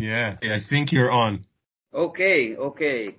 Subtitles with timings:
[0.00, 1.38] Yeah, I think you're on.
[1.92, 3.06] אוקיי, okay, אוקיי.
[3.06, 3.10] Okay.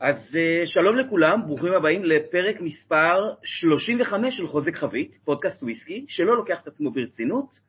[0.00, 6.36] אז uh, שלום לכולם, ברוכים הבאים לפרק מספר 35 של חוזק חבית, פודקאסט וויסקי, שלא
[6.36, 7.68] לוקח את עצמו ברצינות,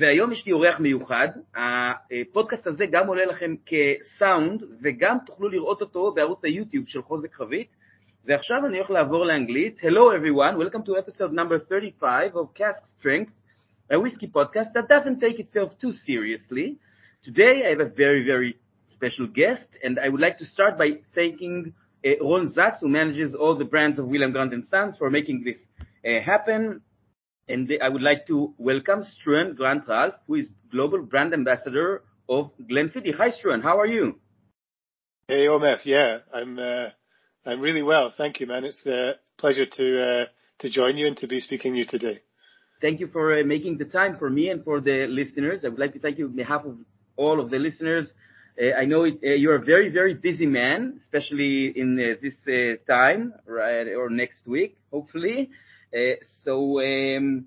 [0.00, 1.28] והיום יש לי אורח מיוחד.
[1.54, 7.68] הפודקאסט הזה גם עולה לכם כסאונד, וגם תוכלו לראות אותו בערוץ היוטיוב של חוזק חבית.
[8.24, 9.80] ועכשיו אני הולך לעבור לאנגלית.
[9.80, 13.30] Hello everyone, welcome to episode number 35 of Cask Strength,
[13.92, 16.76] a whiskey podcast that doesn't take itself too seriously.
[17.23, 18.55] Today I have a very, very
[18.95, 23.35] special guest, and I would like to start by thanking uh, Ron Zacks, who manages
[23.35, 25.57] all the brands of William Grant & Sons, for making this
[26.03, 26.81] uh, happen.
[27.47, 32.49] And I would like to welcome Struan Grant Ralph, who is Global Brand Ambassador of
[32.59, 33.15] Glenfiddich.
[33.17, 33.61] Hi, Struan.
[33.61, 34.19] How are you?
[35.27, 35.85] Hey, Omef.
[35.85, 36.57] Yeah, I'm.
[36.57, 36.89] Uh,
[37.45, 38.13] I'm really well.
[38.15, 38.65] Thank you, man.
[38.65, 40.25] It's a pleasure to uh,
[40.59, 42.21] to join you and to be speaking to you today.
[42.81, 45.61] Thank you for uh, making the time for me and for the listeners.
[45.63, 46.77] I would like to thank you on behalf of
[47.21, 48.07] all of the listeners.
[48.59, 52.35] Uh, I know it, uh, you're a very, very busy man, especially in uh, this
[52.85, 55.49] time, right, or next week, hopefully.
[56.43, 57.45] so, um,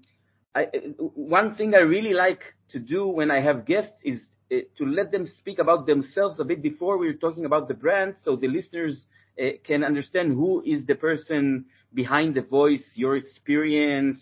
[0.55, 0.67] I,
[1.15, 5.27] one thing I really like to do when I have guests is to let them
[5.39, 9.05] speak about themselves a bit before we're talking about the brand, so the listeners
[9.65, 14.17] can understand who is the person behind the voice, your experience.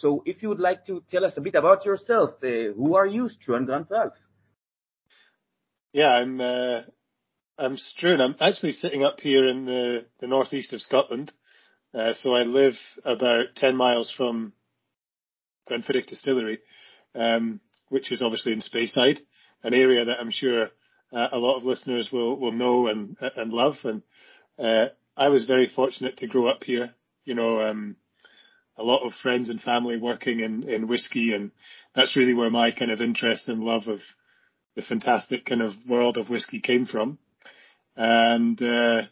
[0.00, 3.28] so, if you would like to tell us a bit about yourself, who are you,
[3.28, 3.88] Struan Grant?
[5.92, 6.82] Yeah, I'm uh,
[7.58, 8.20] I'm Struan.
[8.20, 11.32] I'm actually sitting up here in the, the northeast of Scotland.
[11.92, 12.74] Uh, so I live
[13.04, 14.52] about 10 miles from
[15.68, 16.60] Glenfiddich Distillery,
[17.16, 19.18] um, which is obviously in Speyside,
[19.64, 20.68] an area that I'm sure
[21.12, 23.74] uh, a lot of listeners will, will know and, and love.
[23.82, 24.02] And,
[24.60, 26.94] uh, I was very fortunate to grow up here.
[27.24, 27.96] You know, um,
[28.76, 31.50] a lot of friends and family working in, in whiskey and
[31.96, 33.98] that's really where my kind of interest and love of
[34.80, 37.18] the fantastic kind of world of whiskey came from.
[37.96, 39.02] And uh,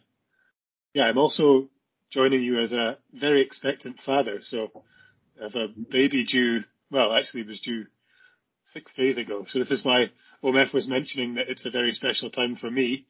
[0.93, 1.69] yeah, I'm also
[2.09, 4.39] joining you as a very expectant father.
[4.41, 4.83] So
[5.39, 7.85] I have a baby due, well, actually it was due
[8.73, 9.45] six days ago.
[9.47, 10.11] So this is why
[10.43, 13.05] Omef was mentioning that it's a very special time for me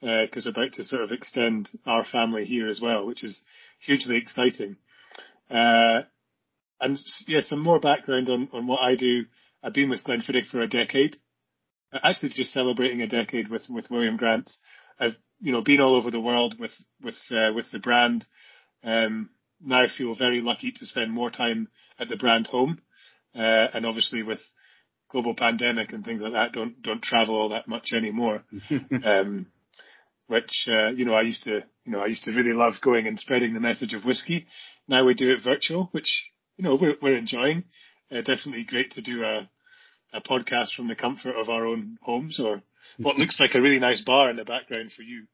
[0.00, 3.40] because uh, about to sort of extend our family here as well, which is
[3.84, 4.76] hugely exciting.
[5.50, 6.02] Uh,
[6.80, 9.26] and yeah, some more background on, on what I do.
[9.62, 11.16] I've been with Glenfiddich for a decade
[11.92, 14.50] actually just celebrating a decade with with William Grant.
[14.98, 18.24] I've you know been all over the world with with uh, with the brand.
[18.82, 19.30] Um,
[19.62, 21.68] now feel very lucky to spend more time
[21.98, 22.80] at the brand home,
[23.34, 24.40] uh, and obviously with
[25.10, 28.44] global pandemic and things like that, don't don't travel all that much anymore.
[29.04, 29.46] um,
[30.26, 33.06] which uh, you know I used to you know I used to really love going
[33.06, 34.46] and spreading the message of whiskey.
[34.86, 37.64] Now we do it virtual, which you know we're, we're enjoying.
[38.10, 39.50] Uh, definitely great to do a
[40.12, 42.62] a podcast from the comfort of our own homes or
[43.02, 45.26] what looks like a really nice bar in the background for you,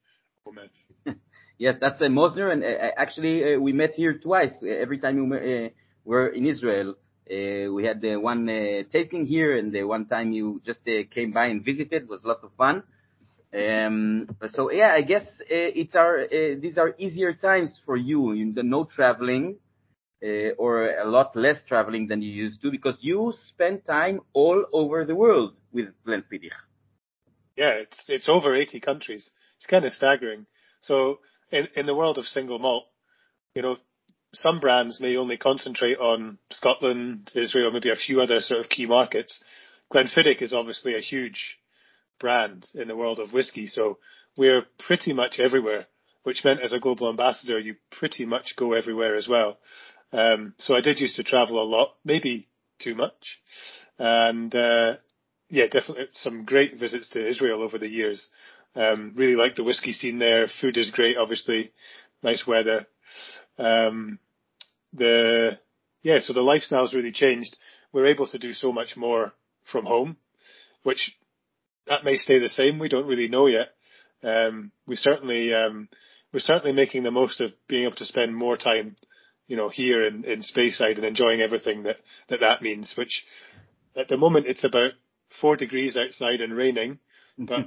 [0.46, 1.16] Omid.
[1.58, 4.52] yes, that's uh, Mosner, and uh, actually uh, we met here twice.
[4.62, 5.68] Uh, every time we uh,
[6.04, 6.94] were in Israel,
[7.30, 11.02] uh, we had uh, one uh, tasting here, and the one time you just uh,
[11.12, 12.82] came by and visited it was a lot of fun.
[13.54, 18.32] Um, so yeah, I guess uh, it's our uh, these are easier times for you.
[18.32, 19.56] you the no traveling,
[20.22, 24.64] uh, or a lot less traveling than you used to because you spend time all
[24.72, 26.50] over the world with Glenfiddich.
[27.56, 29.28] Yeah, it's it's over 80 countries.
[29.58, 30.46] It's kind of staggering.
[30.82, 32.84] So in in the world of single malt,
[33.54, 33.76] you know,
[34.34, 38.86] some brands may only concentrate on Scotland, Israel, maybe a few other sort of key
[38.86, 39.42] markets.
[39.92, 41.58] Glenfiddich is obviously a huge
[42.18, 43.98] brand in the world of whiskey, so
[44.36, 45.86] we're pretty much everywhere,
[46.24, 49.58] which meant as a global ambassador, you pretty much go everywhere as well.
[50.12, 53.40] Um, so I did used to travel a lot, maybe too much.
[53.98, 54.96] And, uh,
[55.48, 58.28] yeah, definitely some great visits to Israel over the years.
[58.74, 60.48] Um, really like the whiskey scene there.
[60.60, 61.72] Food is great, obviously.
[62.22, 62.86] Nice weather.
[63.58, 64.18] Um,
[64.92, 65.58] the,
[66.02, 67.56] yeah, so the lifestyle's really changed.
[67.92, 69.32] We're able to do so much more
[69.64, 70.16] from home,
[70.82, 71.16] which
[71.86, 72.78] that may stay the same.
[72.78, 73.68] We don't really know yet.
[74.22, 75.88] Um, we certainly, um,
[76.32, 78.96] we're certainly making the most of being able to spend more time
[79.46, 81.96] you know, here in, in Speyside and enjoying everything that,
[82.28, 83.24] that that means, which
[83.96, 84.92] at the moment it's about
[85.40, 86.98] four degrees outside and raining,
[87.38, 87.66] but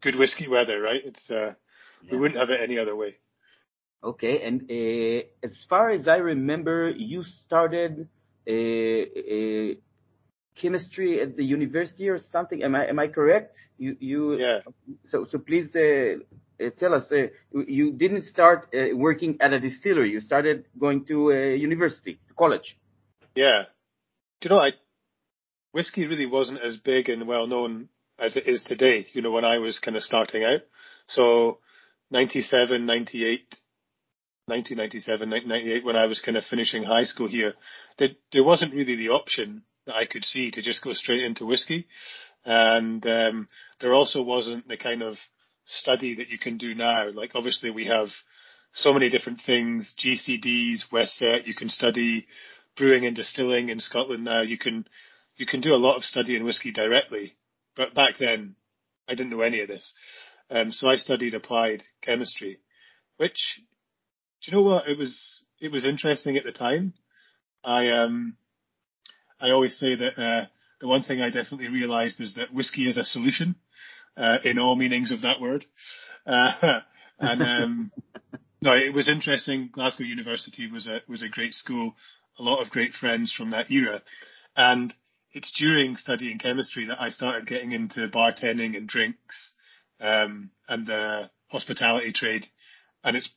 [0.00, 1.00] good whiskey weather, right?
[1.04, 1.54] It's, uh,
[2.02, 2.12] yeah.
[2.12, 3.16] we wouldn't have it any other way.
[4.02, 4.40] Okay.
[4.42, 8.08] And, uh, as far as I remember, you started,
[8.48, 9.74] uh, uh,
[10.60, 12.62] chemistry at the university or something.
[12.62, 13.56] Am I, am I correct?
[13.78, 14.60] You, you, yeah.
[15.06, 16.18] So, so please, uh, uh,
[16.78, 17.28] tell us, uh,
[17.66, 20.10] you didn't start uh, working at a distillery.
[20.10, 22.76] You started going to a university, college.
[23.34, 23.64] Yeah.
[24.42, 24.72] You know, I,
[25.72, 29.44] whiskey really wasn't as big and well known as it is today, you know, when
[29.44, 30.60] I was kind of starting out.
[31.06, 31.58] So
[32.10, 33.40] 97, 98,
[34.46, 37.54] 1997, 1998, when I was kind of finishing high school here,
[37.98, 41.46] there, there wasn't really the option that I could see to just go straight into
[41.46, 41.86] whiskey.
[42.44, 43.48] And um,
[43.80, 45.16] there also wasn't the kind of
[45.70, 47.10] study that you can do now.
[47.10, 48.08] Like obviously we have
[48.72, 52.26] so many different things, GCDs, WSET, you can study
[52.76, 54.42] brewing and distilling in Scotland now.
[54.42, 54.86] You can,
[55.36, 57.36] you can do a lot of study in whiskey directly.
[57.76, 58.56] But back then
[59.08, 59.92] I didn't know any of this.
[60.50, 62.58] Um, so I studied applied chemistry,
[63.16, 63.60] which,
[64.42, 64.88] do you know what?
[64.88, 66.94] It was, it was interesting at the time.
[67.62, 68.36] I, um,
[69.40, 70.46] I always say that, uh,
[70.80, 73.54] the one thing I definitely realized is that whiskey is a solution,
[74.20, 75.64] uh, in all meanings of that word.
[76.26, 76.80] Uh,
[77.18, 77.92] and, um,
[78.60, 79.70] no, it was interesting.
[79.72, 81.94] Glasgow University was a, was a great school,
[82.38, 84.02] a lot of great friends from that era.
[84.54, 84.92] And
[85.32, 89.54] it's during studying chemistry that I started getting into bartending and drinks,
[90.00, 92.46] um, and the hospitality trade.
[93.02, 93.30] And it's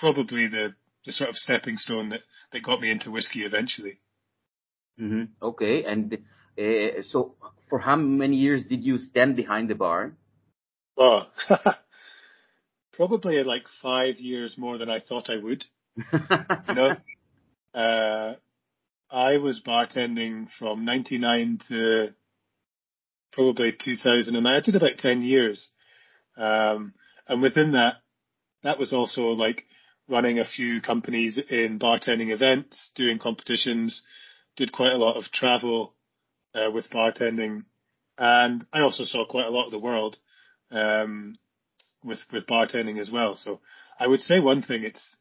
[0.00, 0.74] probably the,
[1.06, 2.20] the sort of stepping stone that,
[2.52, 4.00] that got me into whiskey eventually.
[5.00, 5.24] Mm-hmm.
[5.42, 5.84] Okay.
[5.84, 6.18] And
[6.58, 7.36] uh, so,
[7.68, 10.12] for how many years did you stand behind the bar?
[10.98, 11.22] Oh,
[12.92, 15.64] probably like five years more than I thought I would.
[15.96, 16.96] you know,
[17.74, 18.34] uh,
[19.10, 22.14] I was bartending from 99 to
[23.32, 25.68] probably 2000 and I did about 10 years.
[26.36, 26.94] Um,
[27.28, 27.96] and within that,
[28.62, 29.64] that was also like
[30.08, 34.02] running a few companies in bartending events, doing competitions,
[34.56, 35.94] did quite a lot of travel
[36.54, 37.64] uh, with bartending,
[38.18, 40.16] and I also saw quite a lot of the world
[40.70, 41.34] um,
[42.04, 43.36] with with bartending as well.
[43.36, 43.60] So
[43.98, 45.16] I would say one thing it's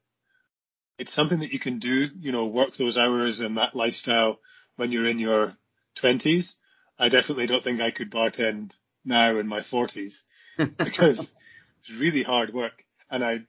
[0.98, 4.40] it's something that you can do, you know, work those hours and that lifestyle
[4.78, 5.56] when you're in your
[6.00, 6.56] twenties.
[6.98, 8.72] I definitely don't think I could bartend
[9.04, 10.22] now in my forties
[10.58, 13.40] because it's really hard work and I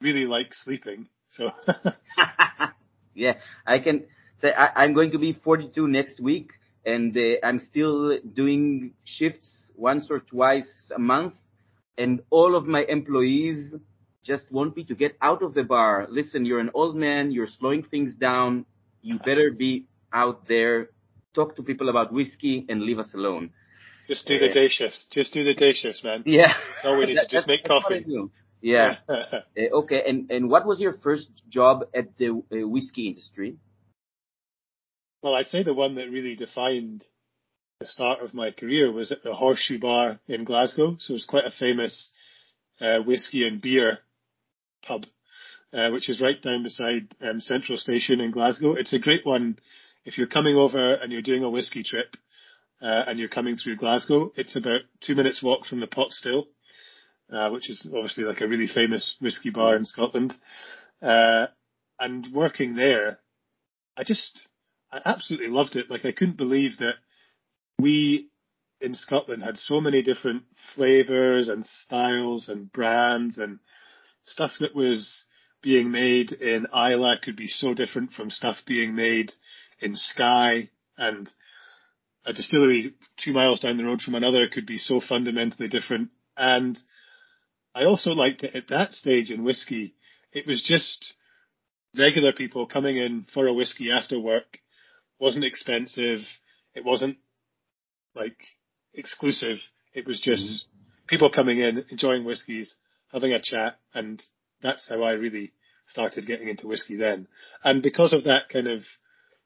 [0.00, 1.08] really like sleeping.
[1.28, 1.50] So
[3.14, 3.34] yeah,
[3.66, 4.04] I can
[4.40, 6.50] say I, I'm going to be 42 next week
[6.84, 9.48] and uh, I'm still doing shifts
[9.80, 11.34] once or twice a month
[11.96, 13.72] and all of my employees
[14.24, 16.06] just want me to get out of the bar.
[16.10, 18.66] Listen, you're an old man, you're slowing things down.
[19.02, 20.90] You better be out there,
[21.34, 23.50] talk to people about whiskey and leave us alone.
[24.08, 25.06] Just do the day shifts.
[25.10, 26.24] Just do the day shifts, man.
[26.26, 26.48] Yeah.
[26.48, 28.04] That's all we need to just make coffee.
[28.60, 28.96] Yeah.
[29.08, 29.40] uh,
[29.80, 30.02] okay.
[30.06, 33.56] And and what was your first job at the uh, whiskey industry?
[35.22, 37.04] Well, I'd say the one that really defined
[37.80, 40.98] the start of my career was at the Horseshoe Bar in Glasgow.
[41.00, 42.10] So it was quite a famous
[42.78, 44.00] uh, whiskey and beer
[44.86, 45.06] pub,
[45.72, 48.74] uh, which is right down beside um, Central Station in Glasgow.
[48.74, 49.58] It's a great one
[50.04, 52.18] if you're coming over and you're doing a whiskey trip
[52.82, 56.48] uh, and you're coming through Glasgow, it's about two minutes walk from the Pot Still,
[57.32, 60.34] uh, which is obviously like a really famous whiskey bar in Scotland.
[61.00, 61.46] Uh,
[61.98, 63.20] and working there,
[63.96, 64.38] I just,
[64.92, 65.90] I absolutely loved it.
[65.90, 66.96] Like I couldn't believe that
[67.82, 68.28] we
[68.80, 70.44] in Scotland had so many different
[70.74, 73.58] flavors and styles and brands and
[74.24, 75.24] stuff that was
[75.62, 79.32] being made in Islay could be so different from stuff being made
[79.80, 81.28] in Skye and
[82.24, 86.10] a distillery two miles down the road from another could be so fundamentally different.
[86.36, 86.78] And
[87.74, 89.94] I also liked that at that stage in whiskey,
[90.32, 91.14] it was just
[91.96, 94.58] regular people coming in for a whiskey after work.
[95.18, 96.20] wasn't expensive.
[96.74, 97.18] It wasn't
[98.14, 98.36] like
[98.94, 99.58] exclusive.
[99.94, 100.66] It was just
[101.06, 102.74] people coming in, enjoying whiskies,
[103.12, 104.22] having a chat, and
[104.62, 105.52] that's how I really
[105.86, 107.26] started getting into whiskey then.
[107.64, 108.82] And because of that kind of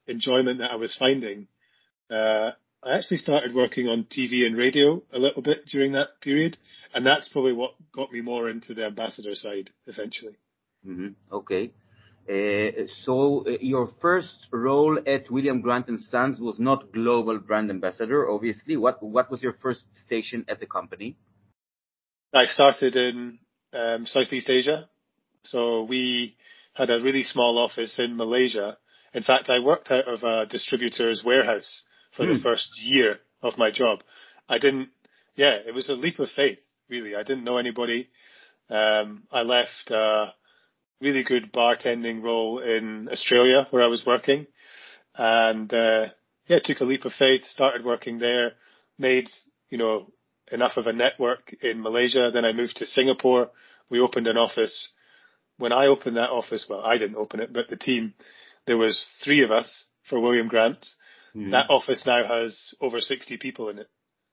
[0.07, 1.49] enjoyment that I was finding,
[2.11, 2.53] uh,
[2.83, 6.59] I actually started working on TV and radio a little bit during that period,
[6.93, 10.37] and that's probably what got me more into the ambassador side eventually.
[10.87, 11.35] Mm-hmm.
[11.35, 11.73] Okay.
[12.29, 17.71] Uh, so uh, your first role at William Grant and Sons was not global brand
[17.71, 18.77] ambassador, obviously.
[18.77, 21.17] What what was your first station at the company?
[22.33, 23.39] I started in
[23.75, 24.89] um, Southeast Asia,
[25.43, 26.37] so we
[26.73, 28.79] had a really small office in Malaysia.
[29.13, 31.83] In fact, I worked out of a distributor's warehouse
[32.17, 32.43] for the hmm.
[32.43, 34.01] first year of my job.
[34.49, 34.89] I didn't,
[35.37, 37.15] yeah, it was a leap of faith, really.
[37.15, 38.09] I didn't know anybody.
[38.71, 40.35] Um, I left a
[41.05, 44.47] really good bartending role in Australia where I was working
[45.15, 46.07] and, uh,
[46.47, 48.55] yeah, took a leap of faith, started working there,
[48.99, 49.29] made,
[49.71, 50.11] you know,
[50.51, 52.31] enough of a network in Malaysia.
[52.33, 53.51] Then I moved to Singapore.
[53.91, 54.89] We opened an office.
[55.59, 58.15] When I opened that office, well, I didn't open it, but the team,
[58.67, 60.85] there was three of us for William Grant
[61.37, 61.51] Mm-hmm.
[61.51, 63.89] That office now has over 60 people in it.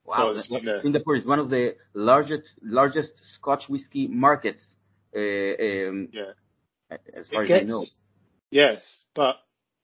[0.06, 4.64] Wow, So it's not a- Singapore is one of the largest largest Scotch whiskey markets,
[5.16, 6.34] uh, um, Yeah.
[7.14, 7.80] As far It as I know.
[7.80, 7.98] gets-
[8.50, 9.38] Yes, but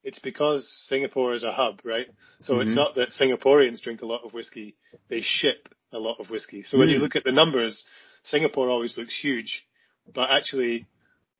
[0.03, 2.07] it's because Singapore is a hub, right?
[2.41, 2.75] So it's Mhm.
[2.75, 4.75] not that Singaporeans drink a lot of whiskey;
[5.07, 6.63] they ship a lot of whiskey.
[6.63, 7.01] So when you Mm.
[7.01, 7.83] look at the numbers,
[8.23, 9.65] Singapore always looks huge,
[10.13, 10.85] but actually,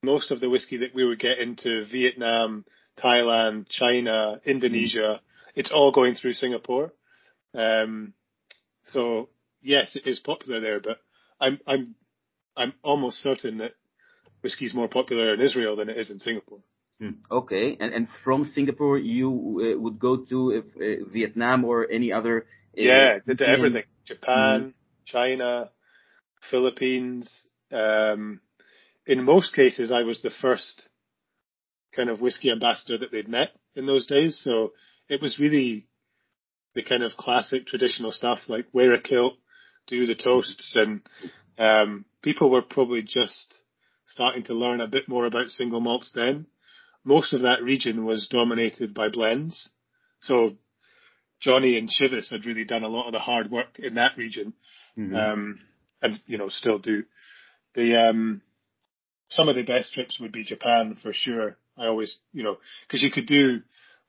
[0.01, 2.65] most of the whiskey that we would get into Vietnam,
[2.97, 5.21] Thailand, China, Indonesia,
[5.55, 6.93] it's all going through Singapore.
[7.53, 8.13] Um,
[8.85, 9.29] so
[9.61, 11.01] yes, it is popular there, but
[11.39, 11.95] I'm I'm
[12.55, 13.73] I'm almost certain that
[14.41, 16.59] whiskey is more popular in Israel than it is in Singapore.
[16.99, 19.29] Hmm, Okay, and and from Singapore you
[19.75, 22.45] uh, would go to uh, uh, Vietnam or any other.
[22.77, 23.83] Uh, Yeah, did everything.
[24.05, 24.73] Japan,
[25.05, 25.69] China,
[26.49, 27.47] Philippines.
[27.71, 28.39] Um,
[29.05, 30.87] in most cases, I was the first
[31.95, 34.39] kind of whiskey ambassador that they'd met in those days.
[34.43, 34.73] So
[35.09, 35.87] it was really
[36.75, 39.33] the kind of classic traditional stuff like wear a kilt,
[39.87, 41.01] do the toasts and,
[41.57, 43.63] um, people were probably just
[44.07, 46.47] starting to learn a bit more about single malts then.
[47.03, 49.69] Most of that region was dominated by blends.
[50.19, 50.57] So
[51.39, 54.53] Johnny and Chivas had really done a lot of the hard work in that region,
[54.97, 55.15] Mhm.
[55.15, 55.59] um,
[56.01, 57.05] and you know still do.
[57.75, 58.41] The um,
[59.29, 61.57] some of the best trips would be Japan for sure.
[61.77, 63.61] I always, you know, because you could do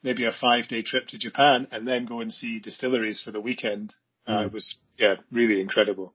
[0.02, 3.40] maybe a five day trip to Japan and then go and see distilleries for the
[3.40, 3.94] weekend.
[4.26, 4.46] Uh, Mm.
[4.46, 6.14] it was yeah, really incredible.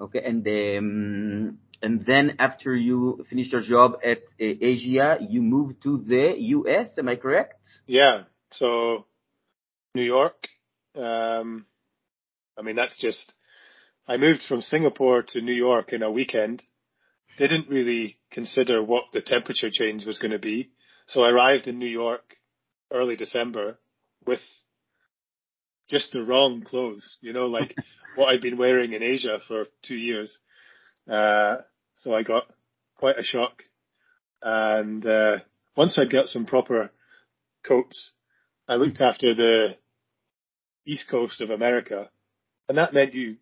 [0.00, 1.58] Okay, and um, and
[2.06, 6.88] then after you finished your job at uh, Asia, you moved to the U.S.
[6.98, 7.54] Am I correct?
[7.86, 8.24] Yeah.
[8.52, 9.06] So
[9.94, 10.46] New York.
[10.96, 11.66] Um,
[12.58, 13.32] I mean, that's just,
[14.06, 16.62] I moved from Singapore to New York in a weekend.
[17.38, 20.70] Didn't really consider what the temperature change was going to be.
[21.06, 22.36] So I arrived in New York
[22.92, 23.78] early December
[24.26, 24.40] with
[25.88, 27.74] just the wrong clothes, you know, like
[28.16, 30.36] what I'd been wearing in Asia for two years.
[31.08, 31.56] Uh,
[31.94, 32.44] so I got
[32.96, 33.62] quite a shock.
[34.42, 35.38] And, uh,
[35.76, 36.90] once I'd got some proper
[37.64, 38.12] coats,
[38.66, 39.76] I looked after the
[40.84, 42.10] east coast of America,
[42.68, 43.36] and that meant you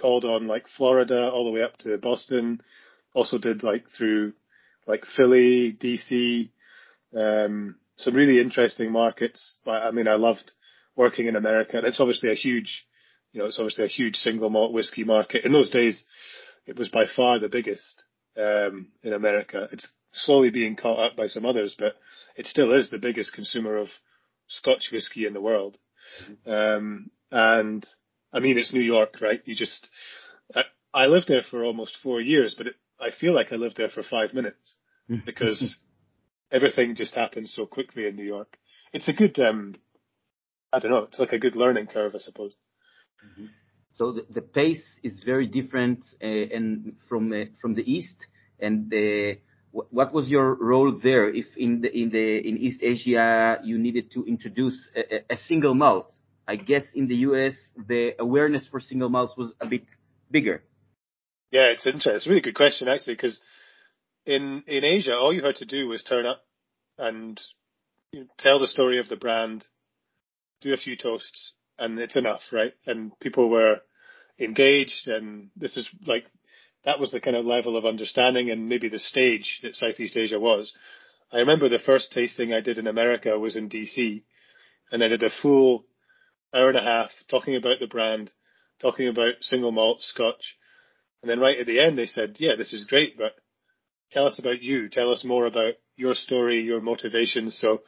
[0.00, 2.60] called on like Florida all the way up to Boston.
[3.14, 4.32] Also did like through
[4.86, 6.50] like Philly, DC,
[7.16, 9.58] um, some really interesting markets.
[9.64, 10.52] But I mean, I loved
[10.96, 12.86] working in America, it's obviously a huge,
[13.32, 15.44] you know, it's obviously a huge single malt whiskey market.
[15.44, 16.04] In those days,
[16.66, 18.04] it was by far the biggest
[18.36, 19.68] um, in America.
[19.72, 21.96] It's slowly being caught up by some others, but
[22.36, 23.88] it still is the biggest consumer of
[24.48, 25.78] Scotch whiskey in the world.
[26.46, 27.86] Um, and
[28.32, 29.40] I mean, it's New York, right?
[29.44, 29.88] You just,
[30.54, 33.76] I, I lived there for almost four years, but it, I feel like I lived
[33.76, 34.76] there for five minutes
[35.26, 35.78] because
[36.50, 38.56] everything just happens so quickly in New York.
[38.92, 39.74] It's a good, um,
[40.72, 42.54] I don't know, it's like a good learning curve, I suppose.
[43.36, 43.42] So
[43.98, 48.16] the, the pace is very different uh, and from the east.
[48.58, 49.38] And uh,
[49.72, 51.28] what was your role there?
[51.28, 51.84] If in
[52.60, 56.12] East Asia you needed to introduce a, single malt,
[56.46, 57.54] I guess in the U.S.
[57.76, 59.84] the awareness for single malts was a bit
[60.30, 60.62] bigger.
[61.50, 62.14] Yeah, it's interesting.
[62.14, 63.40] It's a really good question actually, because
[64.26, 66.42] in in Asia, all you had to do was turn up
[66.98, 67.40] and
[68.38, 69.64] tell the story of the brand,
[70.60, 72.72] do a few toasts, and it's enough, right?
[72.86, 73.80] And people were
[74.38, 76.24] engaged, and this is like
[76.84, 80.40] that was the kind of level of understanding and maybe the stage that Southeast Asia
[80.40, 80.72] was.
[81.32, 84.22] I remember the first tasting I did in America was in DC,
[84.90, 85.86] and I did a full
[86.54, 88.30] hour and a half talking about the brand,
[88.80, 90.56] talking about single malt Scotch.
[91.22, 93.34] And then right at the end, they said, yeah, this is great, but
[94.10, 94.88] tell us about you.
[94.88, 97.58] Tell us more about your story, your motivations.
[97.58, 97.82] So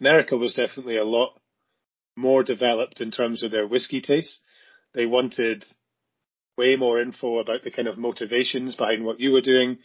[0.00, 1.38] America was definitely a lot
[2.16, 4.40] more developed in terms of their whiskey taste.
[4.94, 5.64] They wanted
[6.56, 9.78] way more info about the kind of motivations behind what you were doing.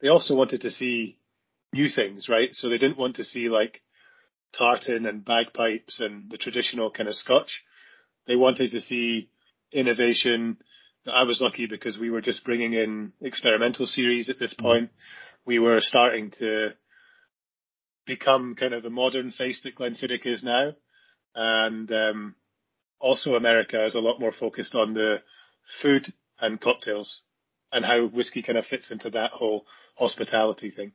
[0.00, 1.18] They also wanted to see
[1.72, 2.50] new things, right?
[2.52, 3.82] So they didn't want to see like
[4.52, 7.64] tartan and bagpipes and the traditional kind of Scotch.
[8.26, 9.30] They wanted to see
[9.72, 10.58] innovation.
[11.10, 14.64] I was lucky because we were just bringing in experimental series at this mm-hmm.
[14.64, 14.90] point.
[15.44, 16.74] We were starting to
[18.04, 20.74] become kind of the modern face that Glenfiddich is now.
[21.36, 22.34] And um,
[22.98, 25.22] also America is a lot more focused on the
[25.82, 26.06] food
[26.40, 27.20] and cocktails
[27.72, 29.66] and how whiskey kind of fits into that whole
[29.96, 30.92] hospitality thing.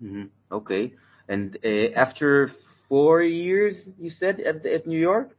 [0.00, 0.94] hmm Okay.
[1.28, 2.50] And uh, after
[2.88, 5.36] four years, you said at at New York,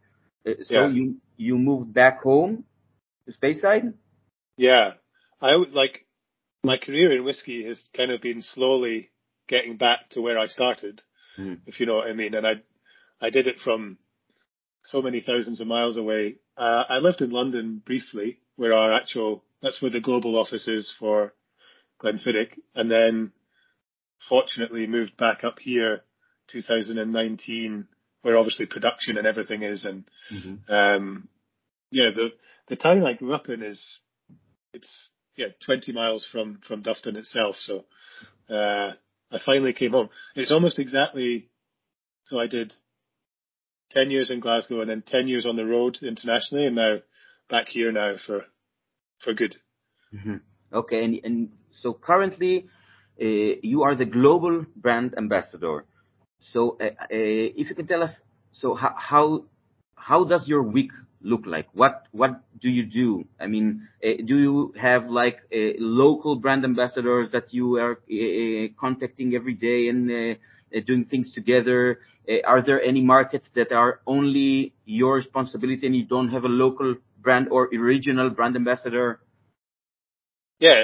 [0.48, 0.88] uh, so Yeah.
[0.88, 2.63] you you moved back home
[3.25, 3.93] to Speyside.
[4.55, 4.93] Yeah,
[5.41, 6.05] I would like
[6.63, 9.10] my career in whiskey has kind of been slowly
[9.48, 11.01] getting back to where I started,
[11.38, 11.62] Mhm.
[11.65, 12.36] if you know what I mean.
[12.36, 12.62] And I,
[13.19, 13.98] I did it from
[14.83, 16.36] so many thousands of miles away.
[16.57, 20.93] Uh, I lived in London briefly, where our actual that's where the global office is
[21.00, 21.33] for
[22.01, 23.31] Glenfiddich, and then
[24.27, 26.01] fortunately moved back up here
[26.48, 27.88] 2019,
[28.21, 30.71] where obviously production and everything is, and mm-hmm.
[30.71, 31.27] um,
[31.91, 32.31] yeah, the
[32.67, 34.00] the town I grew up in is
[34.74, 37.86] it's yeah 20 miles from from Dufftown itself, so
[38.50, 38.93] uh,
[39.31, 40.09] I finally came home.
[40.36, 41.50] It's almost exactly
[42.29, 42.74] so I did
[43.91, 46.98] 10 years in Glasgow and then 10 years on the road internationally, and now
[47.50, 48.46] back here now for
[49.24, 49.55] for good.
[50.13, 50.36] Mm-hmm.
[50.74, 51.50] Okay, and, and
[51.81, 52.67] so currently
[53.22, 53.25] uh,
[53.62, 55.86] you are the global brand ambassador.
[56.53, 58.12] So uh, uh, if you can tell us,
[58.51, 59.46] so how, how
[59.96, 60.91] how does your week
[61.22, 61.67] look like?
[61.74, 63.27] What what do you do?
[63.39, 68.67] I mean, uh, do you have like uh, local brand ambassadors that you are uh,
[68.79, 70.38] contacting every day and
[70.85, 71.99] doing things together?
[72.29, 76.49] Uh, are there any markets that are only your responsibility and you don't have a
[76.49, 79.19] local brand or regional brand ambassador?
[80.59, 80.83] Yeah,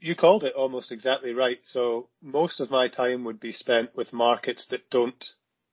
[0.00, 1.58] you called it almost exactly right.
[1.64, 5.24] So most of my time would be spent with markets that don't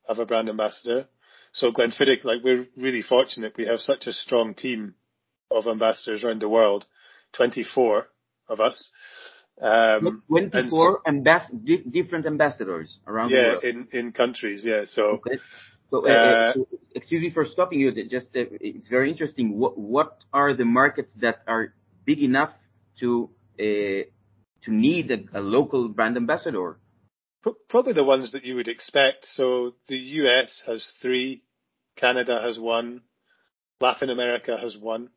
[0.08, 1.06] have a brand ambassador.
[1.52, 3.54] So Glenfiddich, like we're really fortunate.
[3.56, 4.94] We have such a strong team
[5.50, 6.86] of ambassadors around the world,
[7.36, 8.06] 24
[8.48, 8.90] of us.
[9.62, 13.60] Um, 24 ambas- di- different ambassadors around yeah, the world.
[13.62, 14.84] Yeah, in, in countries, yeah.
[14.88, 15.38] So, okay.
[15.90, 16.54] so, uh, uh,
[16.94, 17.92] excuse me for stopping you.
[18.08, 19.58] Just uh, it's very interesting.
[19.58, 21.74] What what are the markets that are
[22.06, 22.52] big enough
[23.00, 24.08] to uh,
[24.62, 26.78] to need a, a, local brand ambassador?
[27.68, 29.26] Probably the ones that you would expect.
[29.32, 31.42] So the US has three,
[31.96, 33.02] Canada has one,
[33.80, 35.08] Latin America has one,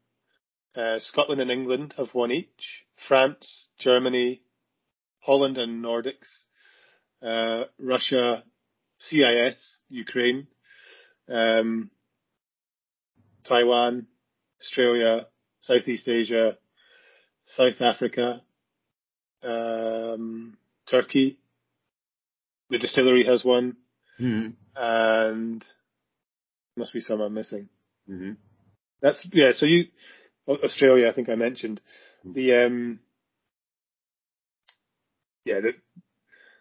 [0.75, 4.41] uh, Scotland and England have one each, France, Germany,
[5.19, 6.43] Holland and Nordics,
[7.21, 8.43] uh, Russia,
[8.99, 10.47] CIS, Ukraine,
[11.29, 11.91] um,
[13.43, 14.07] Taiwan,
[14.61, 15.27] Australia,
[15.61, 16.57] Southeast Asia,
[17.45, 18.41] South Africa,
[19.43, 20.57] um,
[20.89, 21.39] Turkey.
[22.69, 23.77] The distillery has one,
[24.19, 24.51] mm-hmm.
[24.75, 25.63] and
[26.75, 27.69] must be some I'm missing.
[28.09, 28.31] Mm-hmm.
[29.01, 29.51] That's yeah.
[29.53, 29.85] So you
[30.47, 31.81] Australia, I think I mentioned
[32.25, 32.33] mm-hmm.
[32.33, 32.99] the um,
[35.45, 35.73] yeah the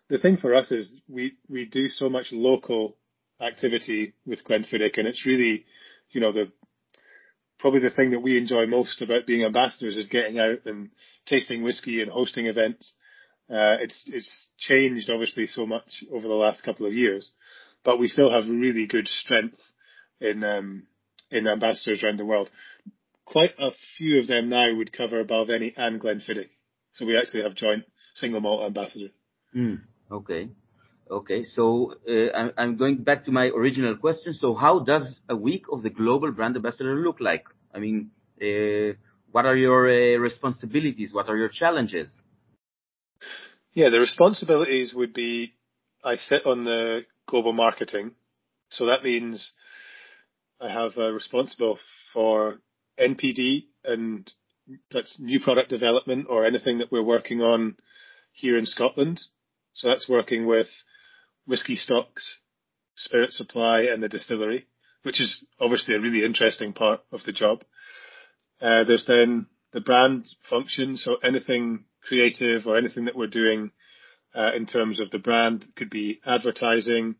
[0.09, 2.97] the thing for us is we we do so much local
[3.40, 5.64] activity with Glenfiddich, and it's really
[6.11, 6.53] you know the
[7.59, 10.90] probably the thing that we enjoy most about being ambassadors is getting out and
[11.27, 12.92] tasting whiskey and hosting events.
[13.49, 17.33] Uh, it's it's changed obviously so much over the last couple of years,
[17.85, 19.59] but we still have really good strength
[20.21, 20.87] in um,
[21.31, 22.51] in ambassadors around the world.
[23.33, 26.51] Quite a few of them now would cover above Balvenie and Glenfiddich,
[26.92, 29.09] so we actually have joint single malt ambassador.
[29.57, 30.51] Mm, okay,
[31.11, 31.45] okay.
[31.45, 34.35] So uh, I'm, I'm going back to my original question.
[34.35, 37.45] So how does a week of the global brand ambassador look like?
[37.75, 38.11] I mean.
[38.40, 38.95] Uh,
[39.33, 41.09] what are your uh, responsibilities?
[41.12, 42.11] What are your challenges?
[43.73, 45.55] Yeah, the responsibilities would be
[46.05, 48.12] I sit on the global marketing.
[48.71, 49.55] So that means
[50.61, 51.79] I have a responsible
[52.12, 52.59] for
[53.03, 54.31] NPD and
[54.91, 57.77] that's new product development or anything that we're working on
[58.33, 59.21] here in Scotland.
[59.75, 60.69] So that's working with
[61.47, 62.38] whiskey stocks,
[62.95, 64.67] spirit supply and the distillery,
[65.03, 67.65] which is obviously a really interesting part of the job.
[68.61, 73.71] Uh, there's then the brand function, so anything creative or anything that we're doing
[74.35, 77.17] uh, in terms of the brand it could be advertising,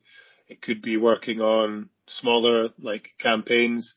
[0.49, 3.95] it could be working on smaller like campaigns.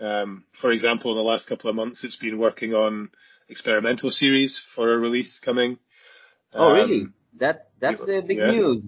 [0.00, 3.10] Um, for example, in the last couple of months, it's been working on
[3.48, 5.78] experimental series for a release coming.
[6.52, 7.06] Oh, um, really?
[7.38, 8.50] That that's the big yeah.
[8.50, 8.86] news.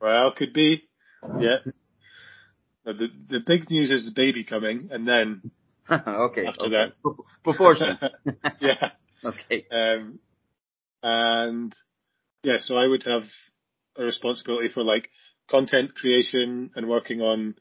[0.00, 0.84] Well, could be.
[1.38, 1.58] Yeah.
[2.84, 5.50] the the big news is the baby coming, and then
[5.90, 6.46] okay.
[6.46, 6.70] After okay.
[6.70, 6.92] that.
[7.42, 7.98] Proportion.
[8.60, 8.90] yeah.
[9.24, 9.64] Okay.
[9.72, 10.18] Um,
[11.02, 11.74] and
[12.42, 13.22] yeah, so I would have
[13.96, 15.08] a responsibility for like
[15.48, 17.54] content creation and working on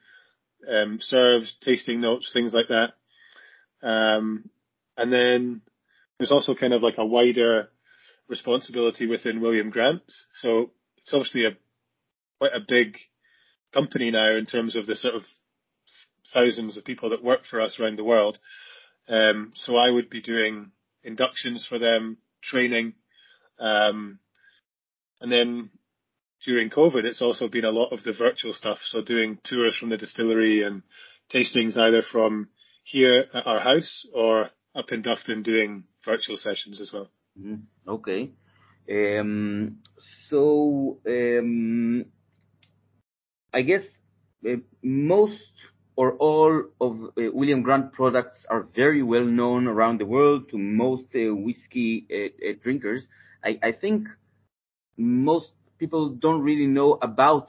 [0.70, 2.94] um, serves, tasting notes, things like that.
[3.82, 4.50] Um,
[4.98, 5.62] and then
[6.18, 7.70] there's also kind of like a wider
[8.28, 10.28] responsibility within William Grant's.
[10.34, 11.58] So it's obviously a
[12.40, 12.98] quite a big
[13.74, 15.24] company now in terms of the sort of
[16.34, 18.40] thousands of people that work for us around the world.
[19.08, 20.72] Um, so I would be doing
[21.04, 22.94] inductions for them, training,
[23.60, 24.20] um,
[25.20, 25.70] and then
[26.46, 28.80] during COVID, it's also been a lot of the virtual stuff.
[28.88, 30.84] So doing tours from the distillery and
[31.34, 32.50] tastings either from
[32.84, 37.10] here at our house or up in Dufftown doing virtual sessions as well.
[37.40, 37.90] Mm-hmm.
[37.90, 38.32] Okay.
[38.90, 39.78] Um,
[40.30, 42.06] so um,
[43.54, 43.84] I guess
[44.46, 45.40] uh, most
[45.96, 50.58] or all of uh, William Grant products are very well known around the world to
[50.58, 53.08] most uh, whiskey uh, uh, drinkers,
[53.44, 54.08] I, I, think
[54.98, 55.52] most
[55.84, 57.48] people don't really know about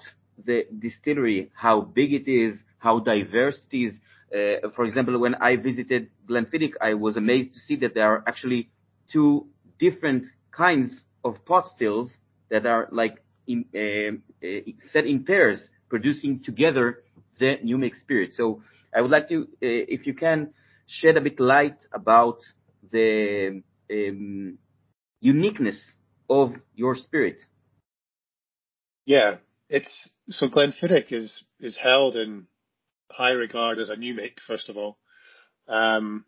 [0.48, 3.92] the distillery, how big it is, how diverse it is.
[4.36, 8.24] Uh, for example, when I visited Glenfiddich, I was amazed to see that there are
[8.26, 8.62] actually
[9.12, 9.46] two
[9.78, 10.90] different kinds
[11.22, 12.08] of pot stills
[12.50, 13.16] that are like
[13.46, 14.12] in, uh,
[14.92, 17.04] set in pairs, producing together
[17.38, 18.34] the new make spirit.
[18.34, 18.44] So
[18.96, 20.38] I would like to, uh, if you can,
[20.88, 22.38] shed a bit light about
[22.90, 24.58] the um,
[25.20, 25.80] uniqueness
[26.28, 27.38] of your spirit.
[29.04, 29.36] Yeah,
[29.68, 32.46] it's so Glenfiddich is is held in
[33.10, 34.40] high regard as a new make.
[34.46, 34.98] First of all,
[35.68, 36.24] um,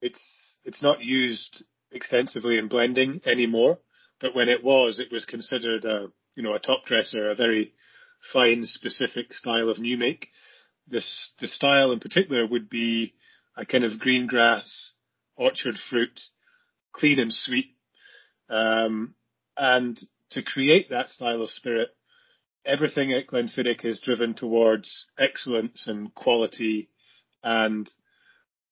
[0.00, 3.78] it's it's not used extensively in blending anymore,
[4.20, 7.74] but when it was, it was considered a you know a top dresser, a very
[8.32, 10.28] fine specific style of new make
[10.90, 13.14] this the style in particular would be
[13.56, 14.92] a kind of green grass,
[15.36, 16.20] orchard fruit,
[16.92, 17.76] clean and sweet.
[18.48, 19.14] Um,
[19.56, 19.98] and
[20.30, 21.90] to create that style of spirit,
[22.64, 26.90] everything at Glenfiddich is driven towards excellence and quality.
[27.42, 27.90] And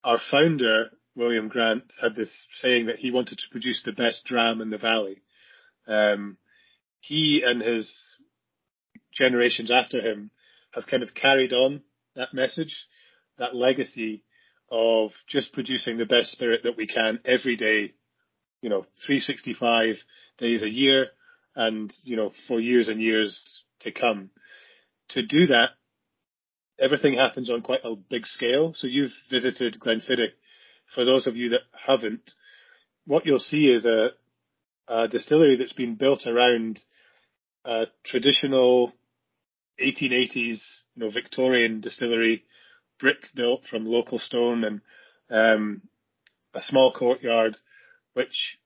[0.05, 4.61] our founder, William Grant, had this saying that he wanted to produce the best dram
[4.61, 5.23] in the valley.
[5.87, 6.37] Um,
[7.01, 7.93] he and his
[9.13, 10.31] generations after him
[10.73, 11.83] have kind of carried on
[12.15, 12.87] that message,
[13.39, 14.23] that legacy
[14.71, 17.95] of just producing the best spirit that we can every day,
[18.61, 19.97] you know, 365
[20.37, 21.07] days a year
[21.57, 24.31] and, you know, for years and years to come.
[25.11, 25.71] To do that,
[26.79, 28.73] everything happens on quite a big scale.
[28.75, 30.33] So you've visited Glenfiddich.
[30.95, 32.31] For those of you that haven't,
[33.07, 34.11] what you'll see is a,
[34.87, 36.81] a distillery that's been built around
[37.65, 38.93] a traditional
[39.81, 40.59] 1880s, you
[40.97, 42.45] know, Victorian distillery,
[42.99, 44.81] brick built from local stone and
[45.31, 45.83] um,
[46.55, 47.57] a small courtyard,
[48.15, 48.59] which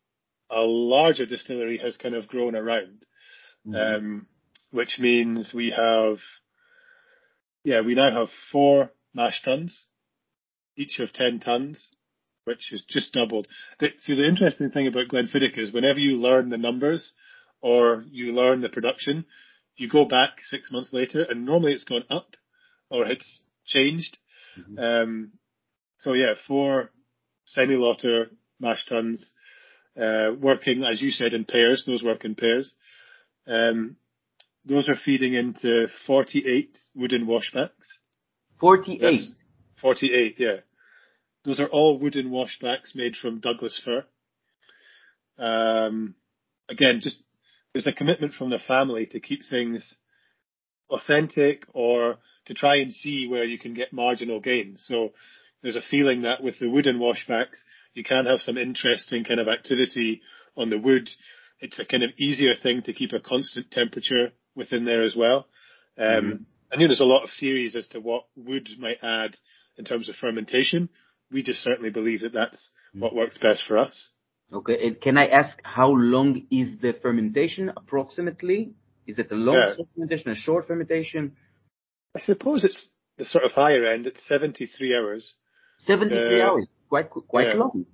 [0.50, 3.04] a larger distillery has kind of grown around.
[3.66, 3.74] Mm-hmm.
[3.74, 4.26] Um,
[4.72, 6.16] which means we have,
[7.62, 9.86] yeah, we now have four mash tuns,
[10.76, 11.90] each of 10 tons,
[12.44, 13.46] which is just doubled.
[13.78, 17.12] The, see, the interesting thing about Glenfiddich is whenever you learn the numbers
[17.60, 19.26] or you learn the production,
[19.76, 22.34] you go back six months later and normally it's gone up
[22.90, 24.18] or it's changed.
[24.58, 24.78] Mm-hmm.
[24.78, 25.32] Um,
[25.98, 26.90] so yeah, four
[27.44, 29.34] semi-lauter mash tuns,
[30.00, 31.84] uh, working, as you said, in pairs.
[31.86, 32.72] Those work in pairs.
[33.46, 33.96] Um,
[34.64, 37.70] those are feeding into 48 wooden washbacks.
[38.60, 39.00] 48?
[39.00, 39.32] That's
[39.80, 40.56] 48, yeah.
[41.44, 44.04] Those are all wooden washbacks made from Douglas fir.
[45.38, 46.14] Um,
[46.68, 47.20] again, just
[47.72, 49.94] there's a commitment from the family to keep things
[50.90, 54.84] authentic or to try and see where you can get marginal gains.
[54.86, 55.12] So
[55.62, 57.58] there's a feeling that with the wooden washbacks,
[57.94, 60.22] you can have some interesting kind of activity
[60.56, 61.08] on the wood.
[61.60, 65.46] It's a kind of easier thing to keep a constant temperature within there as well.
[65.98, 66.42] Um, mm-hmm.
[66.72, 69.36] I know there's a lot of theories as to what wood might add
[69.76, 70.88] in terms of fermentation.
[71.30, 73.00] We just certainly believe that that's mm-hmm.
[73.00, 74.10] what works best for us.
[74.52, 74.86] Okay.
[74.86, 78.74] And can I ask how long is the fermentation approximately?
[79.06, 79.84] Is it a long yeah.
[79.94, 81.36] fermentation, a short fermentation?
[82.14, 82.88] I suppose it's
[83.18, 84.06] the sort of higher end.
[84.06, 85.34] It's 73 hours.
[85.86, 86.66] 73 uh, hours.
[86.88, 87.54] Quite, quite yeah.
[87.54, 87.86] long.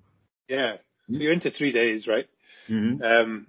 [0.48, 0.72] Yeah.
[0.74, 1.14] Mm-hmm.
[1.14, 2.26] So you're into three days, right?
[2.68, 3.02] Mm-hmm.
[3.02, 3.46] Um,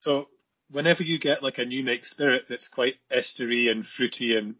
[0.00, 0.26] so
[0.70, 4.56] whenever you get like a new make spirit that's quite estery and fruity and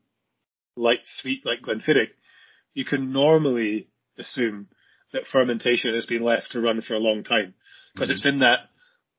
[0.76, 2.10] light sweet like Glenfiddich,
[2.74, 4.68] you can normally assume
[5.12, 7.54] that fermentation has been left to run for a long time
[7.94, 8.14] because mm-hmm.
[8.14, 8.60] it's in that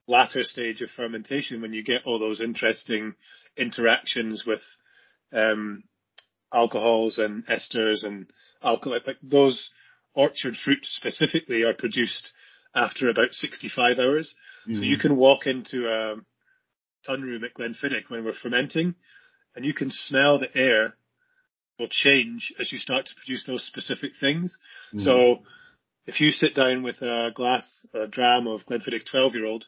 [0.08, 3.14] latter stage of fermentation when you get all those interesting
[3.58, 4.62] interactions with
[5.34, 5.84] um,
[6.54, 8.28] alcohols and esters and
[8.64, 9.00] alcohol.
[9.06, 9.70] Like those
[10.14, 12.32] orchard fruits specifically are produced
[12.76, 14.34] after about 65 hours.
[14.68, 14.80] Mm-hmm.
[14.80, 16.16] So you can walk into a
[17.06, 18.96] tun room at Glenfiddich when we're fermenting
[19.56, 20.96] and you can smell the air
[21.80, 24.58] will change as you start to produce those specific things.
[24.94, 25.04] Mm-hmm.
[25.06, 25.40] So
[26.06, 29.66] if you sit down with a glass, a dram of Glenfiddich 12 year old,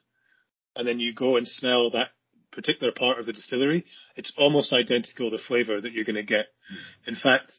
[0.75, 2.09] and then you go and smell that
[2.51, 6.47] particular part of the distillery, it's almost identical the flavour that you're going to get.
[6.71, 7.09] Mm.
[7.09, 7.53] In fact,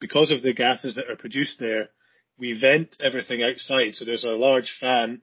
[0.00, 1.88] because of the gases that are produced there,
[2.38, 3.94] we vent everything outside.
[3.94, 5.22] So there's a large fan,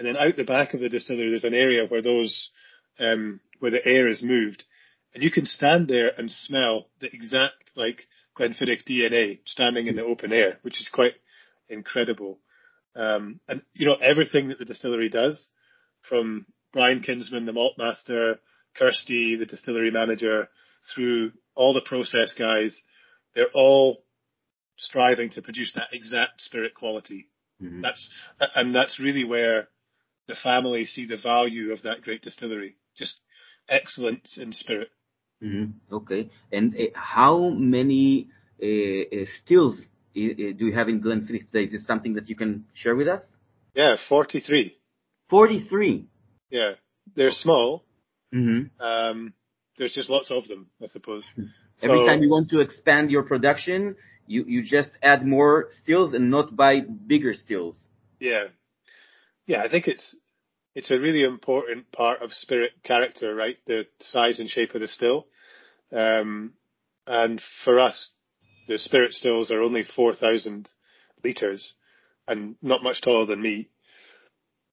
[0.00, 2.48] and then out the back of the distillery, there's an area where those,
[2.98, 4.64] um, where the air is moved,
[5.12, 10.04] and you can stand there and smell the exact like Glenfiddich DNA standing in the
[10.04, 11.12] open air, which is quite
[11.68, 12.38] incredible.
[12.96, 15.50] Um, and you know everything that the distillery does,
[16.08, 18.40] from Brian Kinsman, the malt master,
[18.74, 20.48] Kirsty, the distillery manager,
[20.94, 22.80] through all the process guys,
[23.34, 24.02] they're all
[24.78, 27.28] striving to produce that exact spirit quality.
[27.62, 27.82] Mhm.
[27.82, 28.10] That's
[28.54, 29.68] and that's really where
[30.30, 32.72] the family see the value of that great distillery.
[33.00, 33.16] Just
[33.68, 34.90] excellence in spirit.
[35.42, 35.72] Mhm.
[35.98, 36.22] Okay.
[36.56, 36.78] And uh,
[37.14, 37.34] how
[37.76, 38.28] many
[38.62, 41.64] uh, uh, stills uh, uh, do you have in Glenfiddich today?
[41.68, 43.22] Is this something that you can share with us?
[43.74, 44.76] Yeah, 43.
[45.30, 46.06] 43.
[46.50, 46.72] Yeah,
[47.16, 47.84] they're small.
[48.34, 48.62] Mm-hmm.
[48.90, 49.32] Um,
[49.78, 51.24] there's just lots of them, I suppose.
[51.82, 56.12] Every So- time you want to expand your production, you, you just add more stills
[56.14, 56.80] and not buy
[57.12, 57.76] bigger stills.
[58.20, 58.44] Yeah,
[59.50, 59.62] yeah.
[59.62, 60.14] I think it's
[60.74, 63.56] it's a really important part of spirit character, right?
[63.66, 65.26] The size and shape of the still.
[65.92, 66.54] Um,
[67.06, 68.12] and for us,
[68.68, 70.68] the spirit stills are only four thousand
[71.24, 71.74] liters,
[72.28, 73.70] and not much taller than me,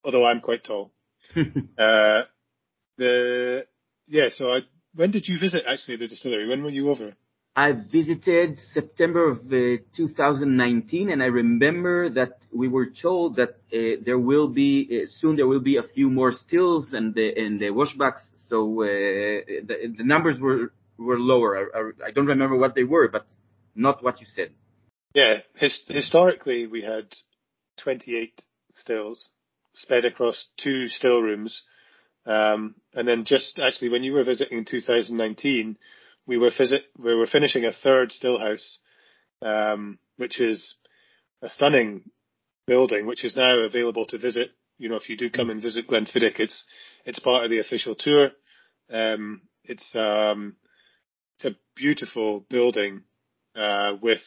[0.03, 0.93] although I'm quite tall.
[1.77, 2.23] Uh,
[2.97, 3.67] the
[4.05, 4.29] yeah.
[4.35, 4.59] So I,
[4.95, 6.47] when did you visit actually the distillery?
[6.47, 7.13] When were you over?
[7.57, 13.99] I visited September of uh, 2019, and I remember that we were told that uh,
[14.05, 17.59] there will be uh, soon there will be a few more stills and the and
[17.59, 18.21] the washbacks.
[18.47, 20.71] So the, numbers were
[21.19, 21.67] lower.
[22.05, 23.25] I, don't remember what they were, but
[23.73, 24.51] not what you said.
[25.15, 27.07] Yeah, his, historically we had
[27.79, 28.39] 28
[28.75, 29.29] stills
[29.73, 31.63] spread across two still rooms.
[32.27, 35.77] Um, and then just actually when you were visiting in 2019,
[36.27, 38.77] we were visit, we were finishing a third stillhouse,
[39.41, 40.75] um, which is
[41.41, 42.03] a stunning
[42.67, 44.51] building, which is now available to visit.
[44.77, 46.65] You know, if you do come and visit Glenfiddich, it's,
[47.05, 48.31] it's part of the official tour.
[48.91, 50.57] Um, it's, um,
[51.37, 53.03] it's a beautiful building,
[53.55, 54.21] uh, with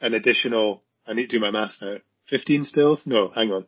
[0.00, 1.96] an additional, I need to do my math now,
[2.30, 3.00] 15 stills?
[3.04, 3.66] No, hang on.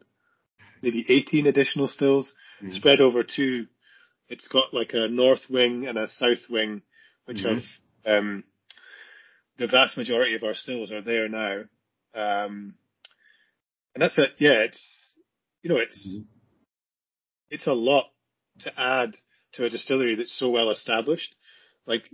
[0.82, 2.72] Maybe 18 additional stills Mhm.
[2.72, 3.66] spread over two.
[4.28, 6.82] It's got like a north wing and a south wing,
[7.26, 7.62] which Mhm.
[8.04, 8.44] have, um,
[9.58, 11.64] the vast majority of our stills are there now.
[12.14, 12.78] Um,
[13.94, 14.34] and that's it.
[14.38, 15.14] Yeah, it's,
[15.62, 16.26] you know, it's, Mhm.
[17.50, 18.12] it's a lot
[18.60, 19.16] to add
[19.52, 21.34] to a distillery that's so well established.
[21.86, 22.10] Like,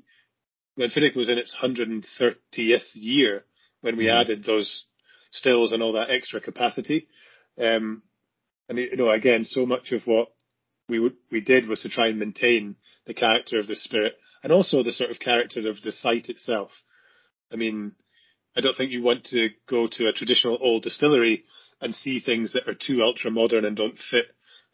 [0.79, 3.45] Glenfiddich was in its 130th year
[3.81, 4.21] when we Mhm.
[4.21, 4.87] added those
[5.31, 7.09] stills and all that extra capacity.
[7.59, 8.03] Um,
[8.69, 10.33] and you know, again, so much of what
[10.89, 14.53] we would, we did was to try and maintain the character of the spirit and
[14.53, 16.71] also the sort of character of the site itself.
[17.53, 17.93] I mean,
[18.57, 21.45] I don't think you want to go to a traditional old distillery
[21.81, 24.27] and see things that are too ultra modern and don't fit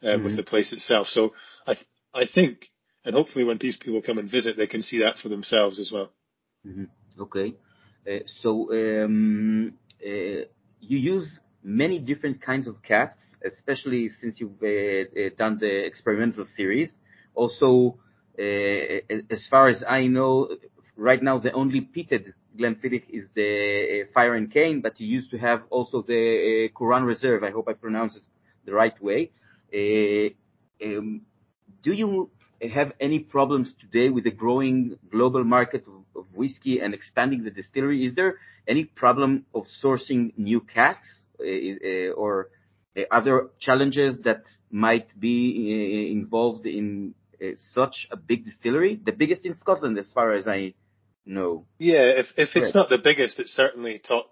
[0.02, 0.36] um, with Mhm.
[0.36, 1.08] the place itself.
[1.08, 1.34] So
[1.66, 1.76] I,
[2.14, 2.70] I think,
[3.04, 5.90] and hopefully when these people come and visit, they can see that for themselves as
[5.92, 6.12] well.
[6.66, 6.88] Mhm.
[7.18, 7.54] Okay.
[8.06, 10.44] Uh, so um, uh,
[10.80, 16.46] you use many different kinds of casks, especially since you've uh, uh, done the experimental
[16.56, 16.92] series.
[17.34, 18.07] Also, uh,
[18.38, 20.48] as far as I know,
[20.96, 25.30] right now the only peated Glenfiddich is the uh, Fire and Cane, but you used
[25.30, 27.44] to have also the uh, Caoran Reserve.
[27.44, 28.22] I hope I pronounce it
[28.64, 29.30] the right way.
[29.72, 30.30] Uh,
[30.84, 31.22] um,
[31.82, 37.44] do you have any problems today with the growing global market of, whiskey and expanding
[37.44, 38.04] the distillery?
[38.04, 41.08] Is there any problem of sourcing new casks
[41.40, 42.48] uh, uh, or
[42.96, 45.36] uh, other challenges that might be
[46.10, 49.00] uh, involved in uh, such a big distillery?
[49.02, 50.74] The biggest in Scotland, as far as I
[51.26, 51.66] know.
[51.78, 52.74] Yeah, if if it's Right.
[52.74, 54.30] not the biggest, it's certainly top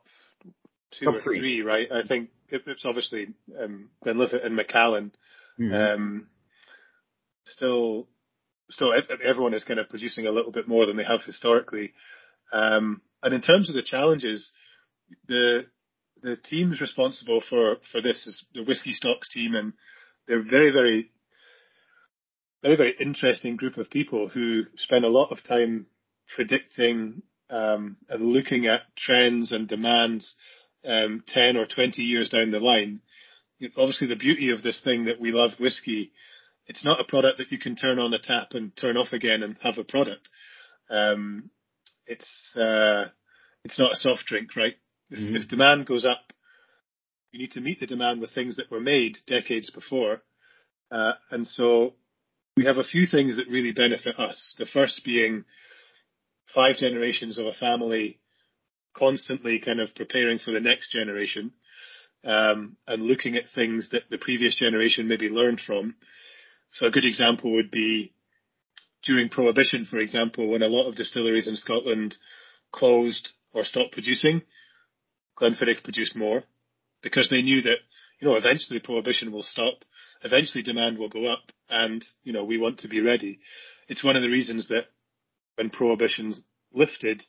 [0.92, 1.38] two Top or three.
[1.38, 1.90] three, right?
[1.90, 5.12] I think it, it's obviously um, Glenlivet and Macallan.
[5.59, 5.95] Mhm.
[5.95, 6.27] Um,
[7.47, 8.09] still,
[8.71, 8.92] still,
[9.23, 11.92] everyone is kind of producing a little bit more than they have historically.
[12.53, 14.51] Um, and in terms of the challenges,
[15.27, 15.66] the
[16.23, 19.73] the teams responsible for for this is the whiskey stocks team, and
[20.27, 21.11] they're very, very,
[22.66, 25.87] very, very interesting group of people who spend a lot of time
[26.35, 30.35] predicting um, and looking at trends and demands
[30.85, 33.00] um, 10 or 20 years down the line.
[33.76, 36.12] Obviously, the beauty of this thing that we love whiskey,
[36.66, 39.44] it's not a product that you can turn on the tap and turn off again
[39.44, 40.29] and have a product.
[40.90, 41.50] Um,
[42.07, 43.07] it's uh,
[43.64, 44.74] it's not a soft drink, right?
[45.11, 45.37] If, Mhm.
[45.37, 46.33] if demand goes up,
[47.31, 50.22] you need to meet the demand with things that were made decades before.
[50.90, 51.94] Uh, and so
[52.57, 54.55] we have a few things that really benefit us.
[54.59, 55.45] The first being
[56.55, 58.19] five generations of a family
[58.95, 61.53] constantly kind of preparing for the next generation
[62.25, 65.97] um, and looking at things that the previous generation maybe learned from.
[66.73, 68.14] So a good example would be
[69.05, 72.16] during Prohibition, for example, when a lot of distilleries in Scotland
[72.73, 74.42] closed or stopped producing,
[75.38, 76.42] Glenfiddich produced more
[77.03, 77.79] because they knew that,
[78.19, 79.85] you know, eventually Prohibition will stop,
[80.27, 83.41] eventually demand will go up, and, you know, we want to be ready.
[83.89, 84.87] It's one of the reasons that
[85.57, 86.41] when Prohibition's
[86.73, 87.23] lifted,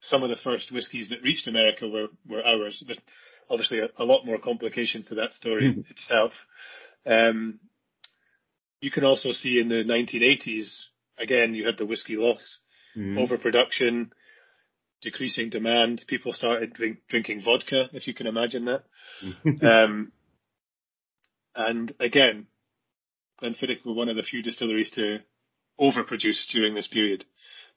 [0.00, 2.82] some of the first whiskies that reached America were, were ours.
[2.86, 2.98] There's
[3.50, 5.90] obviously a, a lot more complications to that story Mhm.
[5.90, 6.32] itself.
[7.04, 7.60] Um,
[8.80, 10.86] you can also see in the 1980s,
[11.18, 12.40] again, you had the whiskey loch,
[12.96, 13.18] Mhm.
[13.18, 14.12] overproduction,
[15.02, 16.04] decreasing demand.
[16.06, 18.84] People started drink, drinking vodka, if you can imagine that.
[19.62, 20.12] Um,
[21.56, 22.46] and again,
[23.42, 25.18] Glenfiddich were one of the few distilleries to
[25.80, 27.24] overproduce during this period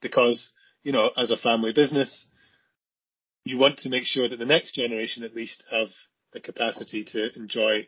[0.01, 0.51] because,
[0.83, 2.27] you know, as a family business,
[3.43, 5.89] you want to make sure that the next generation at least have
[6.33, 7.87] the capacity to enjoy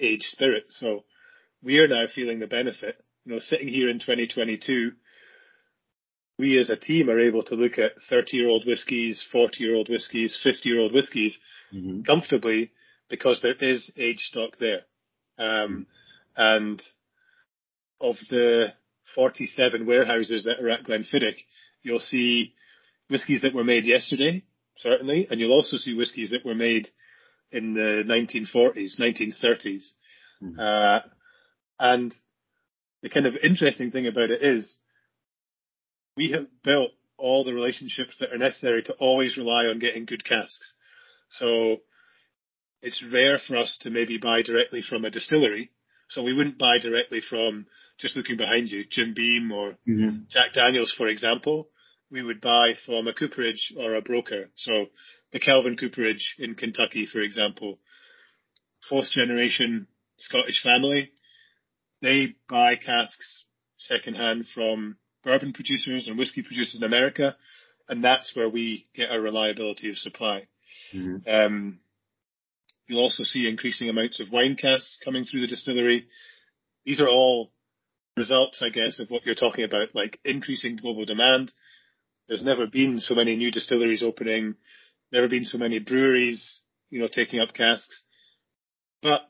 [0.00, 0.64] aged spirit.
[0.70, 1.04] So
[1.62, 2.96] we are now feeling the benefit.
[3.24, 4.92] You know, sitting here in 2022,
[6.38, 9.74] we as a team are able to look at 30 year old whiskies, 40 year
[9.74, 11.38] old whiskies, 50 year old whiskies
[11.74, 12.06] Mhm.
[12.06, 12.70] comfortably
[13.08, 14.84] because there is age stock there.
[15.38, 15.86] Um,
[16.36, 16.82] and
[18.00, 18.72] of the
[19.14, 21.40] 47 warehouses that are at Glenfiddich,
[21.82, 22.54] you'll see
[23.08, 24.44] whiskies that were made yesterday,
[24.76, 26.88] certainly, and you'll also see whiskies that were made
[27.50, 29.92] in the 1940s, 1930s.
[30.42, 30.58] Mhm.
[30.58, 31.08] Uh,
[31.78, 32.14] and
[33.02, 34.78] the kind of interesting thing about it is
[36.16, 40.24] we have built all the relationships that are necessary to always rely on getting good
[40.24, 40.74] casks.
[41.30, 41.78] So
[42.82, 45.70] it's rare for us to maybe buy directly from a distillery.
[46.08, 47.66] So we wouldn't buy directly from
[47.98, 50.28] just looking behind you, Jim Beam or Mhm.
[50.30, 51.70] Jack Daniels, for example.
[52.10, 54.50] We would buy from a cooperage or a broker.
[54.54, 54.90] So
[55.32, 57.80] the Kelvin Cooperage in Kentucky, for example,
[58.88, 59.88] fourth generation
[60.18, 61.12] Scottish family.
[62.00, 63.44] They buy casks
[63.76, 67.36] secondhand from bourbon producers and whiskey producers in America.
[67.88, 70.46] And that's where we get our reliability of supply.
[70.92, 71.26] Mhm.
[71.26, 71.80] Um,
[72.88, 76.08] you'll also see increasing amounts of wine casks coming through the distillery.
[76.84, 77.52] These are all
[78.16, 81.52] results, I guess, of what you're talking about, like increasing global demand.
[82.26, 84.56] There's never been so many new distilleries opening,
[85.12, 88.04] never been so many breweries, you know, taking up casks.
[89.02, 89.20] But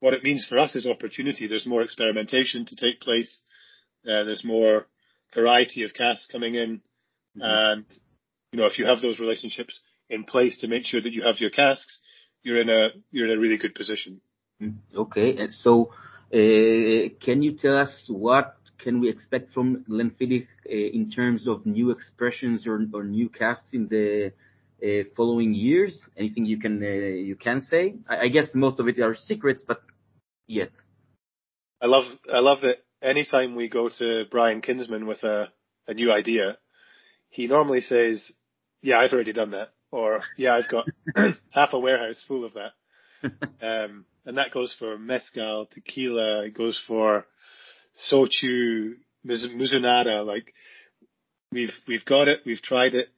[0.00, 1.46] what it means for us is opportunity.
[1.46, 3.42] There's more experimentation to take place.
[4.06, 4.86] Uh, there's more
[5.34, 6.82] variety of casks coming in.
[7.36, 7.42] Mhm.
[7.42, 7.84] And,
[8.52, 11.40] you know, if you have those relationships in place to make sure that you have
[11.40, 11.98] your casks,
[12.42, 14.20] you're in a, you're in a really good position.
[14.62, 15.36] Mm, Okay.
[15.36, 15.90] and So,
[16.32, 21.66] uh, can you tell us what can we expect from Glenfiddich uh, in terms of
[21.66, 24.32] new expressions or or new casks in the
[24.82, 26.00] uh, following years?
[26.16, 27.94] Anything you can uh, you can say?
[28.08, 29.82] I I guess most of it are secrets, but
[30.46, 30.70] yet.
[31.80, 35.52] I love I love that anytime we go to Brian Kinsman with a,
[35.86, 36.58] a new idea,
[37.30, 38.30] he normally says,
[38.82, 40.86] Yeah, I've already done that or yeah, I've got
[41.50, 42.72] half a warehouse full of that.
[43.60, 47.26] Um and that goes for mezcal, tequila, it goes for
[48.10, 50.54] shochu, Miz- Mizunara, like
[51.52, 53.08] we've we've got it, we've tried it.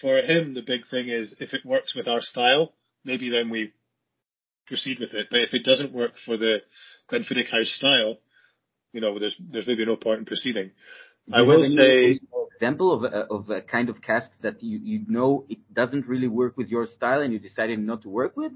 [0.00, 2.72] For him the big thing is if it works with our style,
[3.04, 3.72] maybe then we
[4.66, 5.28] proceed with it.
[5.30, 6.62] But if it doesn't work for the
[7.10, 8.18] Glenfiddich House style,
[8.92, 10.70] you know, there's there's maybe no point in proceeding.
[11.32, 12.20] I will have any say-
[12.62, 16.28] example of a, of a kind of cask that you you know it doesn't really
[16.28, 18.52] work with your style and you decided not to work with?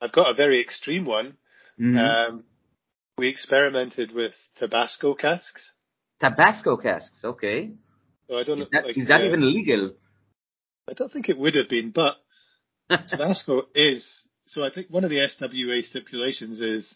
[0.00, 1.36] I've got a very extreme one.
[1.80, 1.98] Mhm.
[1.98, 2.44] Um,
[3.18, 5.62] we experimented with Tabasco casks.
[6.20, 7.24] Tabasco casks.
[7.24, 7.72] Okay.
[8.28, 8.64] So I don't know.
[8.66, 9.94] Is that, like, is that uh, even legal?
[10.88, 12.14] I don't think it would have been, but
[13.08, 14.02] Tabasco is.
[14.46, 16.94] So I think one of the SWA stipulations is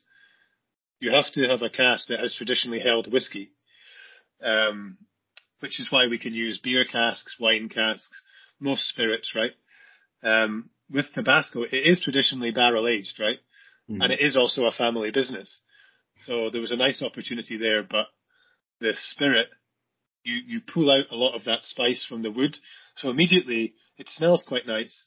[1.01, 3.51] you have to have a cask that has traditionally held whiskey,
[4.42, 4.99] um,
[5.61, 8.23] which is why we can use beer casks, wine casks,
[8.61, 9.53] most spirits, right?
[10.23, 13.38] Um, with Tabasco, it is traditionally barrel aged, right?
[13.88, 14.03] Mhm.
[14.03, 15.61] and it is also a family business.
[16.21, 18.09] So there was a nice opportunity there, but
[18.81, 19.49] the spirit,
[20.25, 22.57] you, you pull out a lot of that spice from the wood.
[22.97, 25.07] So immediately it smells quite nice,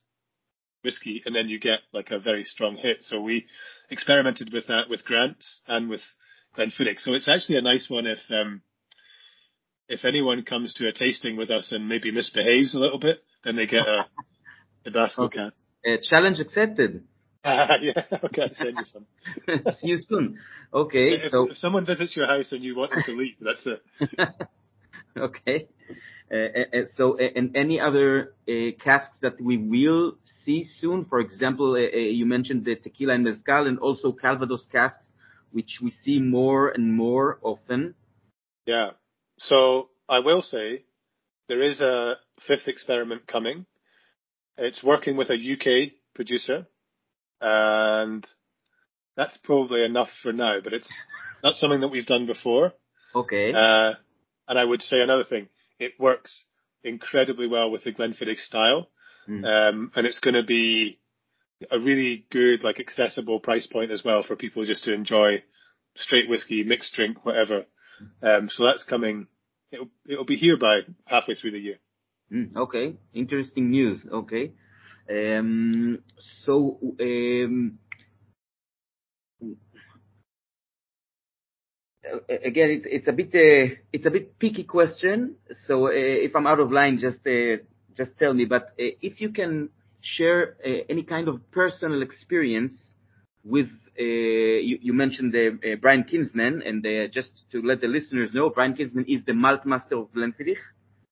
[0.83, 3.03] whiskey, and then you get like a very strong hit.
[3.03, 3.47] So we
[3.89, 6.01] experimented with that with Grant and with
[6.55, 7.01] Glenfiddich.
[7.01, 8.61] So it's actually a nice one if, um,
[9.89, 13.55] if anyone comes to a tasting with us and maybe misbehaves a little bit, then
[13.55, 14.07] they get a
[14.85, 15.37] Tabasco Okay.
[15.37, 15.51] can.
[15.85, 17.03] Uh, challenge accepted.
[17.45, 19.05] yeah, okay, I'll send you some.
[19.79, 20.39] See you soon.
[20.73, 23.65] Okay, if, so if someone visits your house and you want them to leave, that's
[23.65, 23.81] it.
[25.17, 25.67] okay.
[26.31, 31.05] Uh, uh, uh, so, uh, and any other uh, casks that we will see soon?
[31.05, 35.03] For example, uh, uh, you mentioned the tequila and mezcal, and also Calvados casks,
[35.51, 37.95] which we see more and more often.
[38.67, 38.91] Yeah.
[39.39, 40.83] So I will say
[41.47, 42.15] there is a
[42.47, 43.65] fifth experiment coming.
[44.57, 46.67] It's working with a UK producer,
[47.41, 48.25] and
[49.15, 50.59] that's probably enough for now.
[50.63, 50.91] But it's
[51.43, 52.73] not something that we've done before.
[53.15, 53.53] Okay.
[53.53, 53.93] Uh,
[54.47, 55.47] and I would say another thing:
[55.79, 56.43] it works
[56.83, 58.89] incredibly well with the Glenfiddich style.
[59.27, 59.45] Mm.
[59.45, 60.99] Um, and it's going to be
[61.71, 65.43] a really good, like accessible price point as well for people just to enjoy
[65.95, 67.65] straight whiskey, mixed drink, whatever.
[68.21, 69.27] Um, so that's coming.
[69.71, 71.77] It'll, it'll be here by halfway through the year.
[72.31, 74.01] Mm, okay, interesting news.
[74.11, 74.51] Okay,
[75.09, 75.99] um,
[76.43, 77.79] so um,
[82.29, 85.35] again, it's it's a bit uh, it's a bit picky question.
[85.65, 87.63] So uh, if I'm out of line, just uh,
[87.95, 88.45] just tell me.
[88.45, 89.69] But uh, if you can
[90.01, 92.73] share uh, any kind of personal experience
[93.43, 93.69] with
[94.03, 99.05] you, you, mentioned uh, Brian Kinsman, and just to let the listeners know, Brian Kinsman
[99.07, 100.57] is the malt master of Glenfiddich.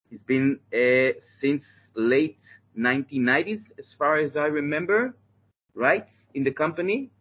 [0.09, 0.59] He's been
[1.41, 1.63] since
[1.95, 2.37] late
[2.77, 5.15] 1990s, as far as I remember,
[5.73, 7.11] right, in the company.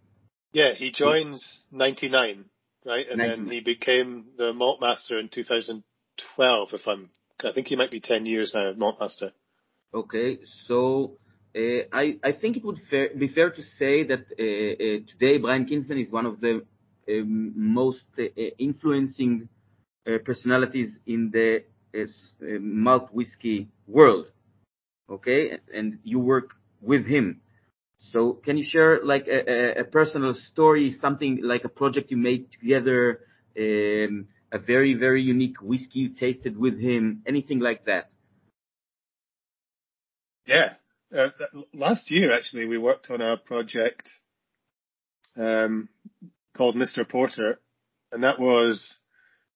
[0.53, 2.45] Yeah, he joins 99,
[2.85, 3.45] right, and 99.
[3.45, 6.69] then he became the malt master in 2012.
[6.73, 7.11] If I'm,
[7.43, 9.33] I think he might be 10 years now, malt master.
[9.95, 11.26] Okay, so uh,
[11.57, 12.81] I, I think it would
[13.19, 16.63] be fair to say that uh, uh, today Brian Kinsman is one of the
[17.09, 18.05] um, most
[18.59, 19.49] influencing
[20.25, 21.65] personalities in the
[22.61, 24.27] malt whiskey world.
[25.09, 26.51] Okay, and you work
[26.83, 27.41] with him.
[27.99, 32.51] So can you share like a, a, personal story, something like a project you made
[32.53, 33.21] together,
[33.59, 38.11] um, a very, very unique whiskey you tasted with him, anything like that?
[40.47, 40.75] Yeah,
[41.17, 41.31] uh,
[41.73, 44.09] last year, actually, we worked on a project
[45.37, 45.89] um,
[46.57, 47.09] called Mr.
[47.09, 47.59] Porter,
[48.13, 48.97] and that was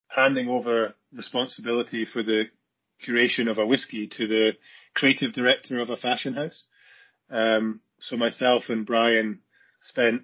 [0.09, 2.45] handing over responsibility for the
[3.07, 4.53] curation of a whiskey to the
[4.95, 6.65] creative director of a fashion house.
[7.31, 9.41] Um, so myself and Brian
[9.81, 10.23] spent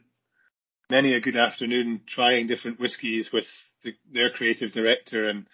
[0.90, 3.46] many a good afternoon trying different whiskies with
[3.84, 5.46] the, their creative director and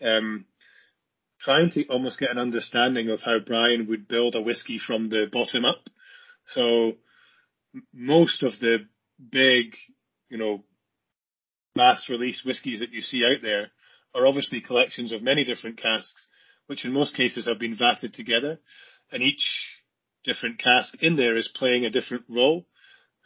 [0.00, 0.44] um,
[1.42, 5.26] trying to almost get an understanding of how Brian would build a whiskey from the
[5.30, 5.88] bottom up.
[6.46, 6.92] So
[7.92, 8.86] most of the
[9.30, 9.74] big,
[10.28, 10.64] you know,
[11.74, 13.68] mass release whiskies that you see out there
[14.14, 16.28] are obviously collections of many different casks,
[16.66, 18.58] which in most cases have been vatted together,
[19.10, 19.44] and each
[20.24, 22.66] different cask in there is playing a different role.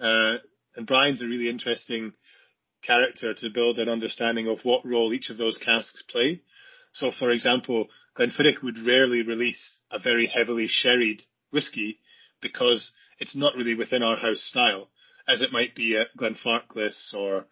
[0.00, 0.36] Uh,
[0.74, 2.12] and Brian's a really interesting
[2.82, 6.42] character to build an understanding of what role each of those casks play.
[6.92, 7.88] So, for example,
[8.18, 12.00] Glenfiddich would rarely release a very heavily sherried whiskey
[12.40, 14.90] because it's not really within our house style,
[15.28, 17.46] as it might be at Glenfarclas or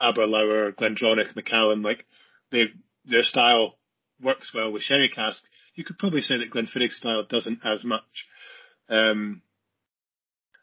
[0.00, 1.82] Aberlour, Glendronach, Macallan.
[1.82, 2.06] Like
[2.50, 2.66] they,
[3.04, 3.78] their style
[4.20, 5.42] works well with sherry cask.
[5.74, 8.26] You could probably say that Glenfiddich's style doesn't as much.
[8.88, 9.42] Um,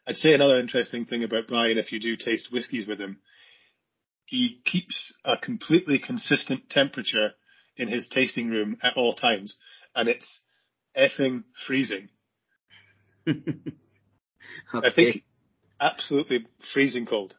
[0.06, 3.18] I'd say another interesting thing about Brian, if you do taste whiskies with him,
[4.24, 7.32] he keeps a completely consistent temperature
[7.76, 9.56] in his tasting room at all times,
[9.94, 10.40] and it's
[10.96, 12.08] effing freezing.
[13.28, 13.42] okay.
[14.74, 15.24] I think
[15.80, 17.34] absolutely freezing cold.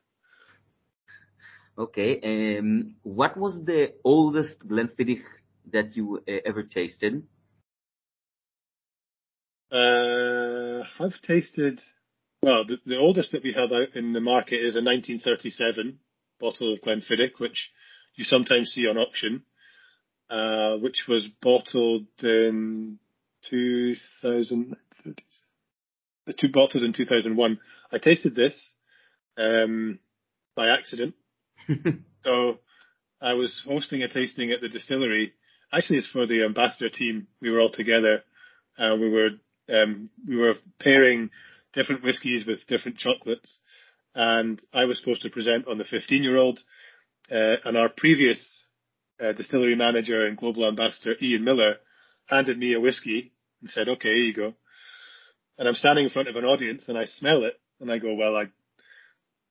[1.78, 2.58] Okay.
[2.58, 5.22] Um, what was the oldest Glenfiddich
[5.72, 7.24] that you uh, ever tasted?
[9.72, 11.82] Uh, I've tasted.
[12.42, 16.00] Well, the, the oldest that we have out in the market is a 1937
[16.40, 17.72] bottle of Glenfiddich, which
[18.16, 19.44] you sometimes see on auction.
[20.30, 22.99] Uh, which was bottled in
[23.49, 24.75] 2000,
[26.38, 27.59] two bottled in 2001.
[27.91, 28.53] I tasted this,
[29.38, 29.99] um,
[30.55, 31.15] by accident.
[32.23, 32.59] so
[33.21, 35.32] I was hosting a tasting at the distillery.
[35.71, 37.28] Actually, it's for the ambassador team.
[37.41, 38.23] We were all together.
[38.78, 39.30] Uh, we were,
[39.69, 41.30] um, we were pairing
[41.73, 43.61] different whiskies with different chocolates
[44.17, 46.59] and I was supposed to present on the 15 year old,
[47.32, 48.63] uh, and our previous
[49.20, 51.76] uh, distillery manager and global ambassador Ian Millar
[52.28, 54.53] handed me a whiskey and said, "Okay, here you go."
[55.57, 58.13] And I'm standing in front of an audience and I smell it and I go,
[58.13, 58.47] "Well, I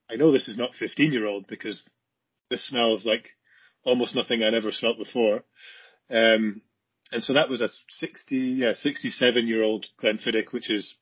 [0.09, 1.83] I know this is not 15 year old because
[2.49, 3.29] this smells like
[3.83, 5.43] almost nothing I'd ever smelt before."
[6.09, 6.61] Um,
[7.11, 10.95] and so that was a 60, yeah, 67 year old Glenfiddich, which is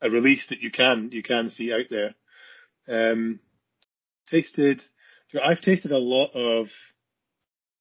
[0.00, 2.14] a release that you can you can see out there.
[2.88, 3.40] Um,
[4.28, 4.80] tasted,
[5.44, 6.68] I've tasted a lot of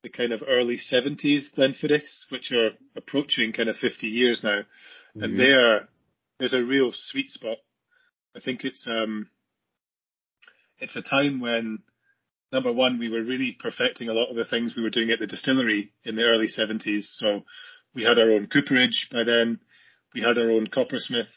[0.03, 4.59] the kind of early 70s Glenfiddichs, which are approaching kind of 50 years now.
[4.59, 5.23] Mm-hmm.
[5.23, 5.89] And they are,
[6.39, 7.57] there's a real sweet spot.
[8.35, 9.29] I think it's, um,
[10.79, 11.79] it's a time when
[12.51, 15.19] number one, we were really perfecting a lot of the things we were doing at
[15.19, 17.05] the distillery in the early 70s.
[17.17, 17.41] So
[17.93, 19.59] we had our own cooperage by then.
[20.13, 21.29] We had our own coppersmith,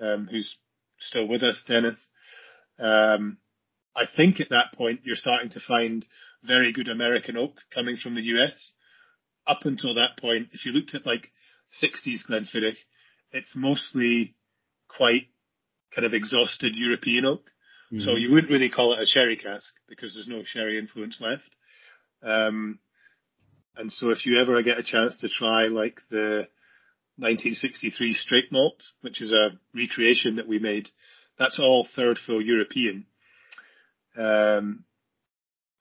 [0.00, 0.56] um, who's
[1.00, 1.98] still with us, Dennis.
[2.78, 3.38] Um,
[3.96, 6.06] I think at that point you're starting to find
[6.42, 8.72] very good American oak coming from the US.
[9.46, 11.30] Up until that point, if you looked at like
[11.82, 12.76] 60s Glenfiddich,
[13.32, 14.34] it's mostly
[14.88, 15.28] quite
[15.94, 17.44] kind of exhausted European oak.
[17.92, 18.00] Mm-hmm.
[18.00, 21.56] So you wouldn't really call it a sherry cask because there's no sherry influence left.
[22.22, 22.78] Um,
[23.76, 26.48] and so if you ever get a chance to try like the
[27.16, 30.88] 1963 straight malt, which is a recreation that we made,
[31.38, 33.06] that's all third fill European.
[34.16, 34.84] Um,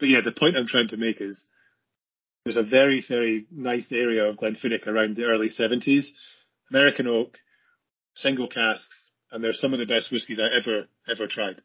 [0.02, 1.46] but yeah, the point I'm trying to make is
[2.44, 6.06] there's a very, very nice area of Glenfiddich around the early 70s.
[6.72, 7.38] American oak,
[8.16, 11.62] single casks, and they're some of the best whiskies I ever, ever tried.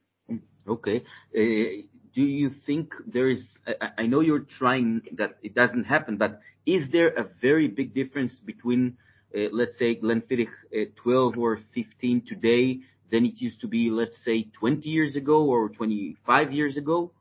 [0.68, 0.98] Okay.
[1.34, 6.18] Uh, do you think there is, I, I know you're trying that it doesn't happen,
[6.18, 8.98] but is there a very big difference between,
[9.34, 12.80] uh, let's say, Glenfiddich uh, 12 or 15 today
[13.10, 17.12] than it used to be, let's say, 20 years ago or 25 years ago?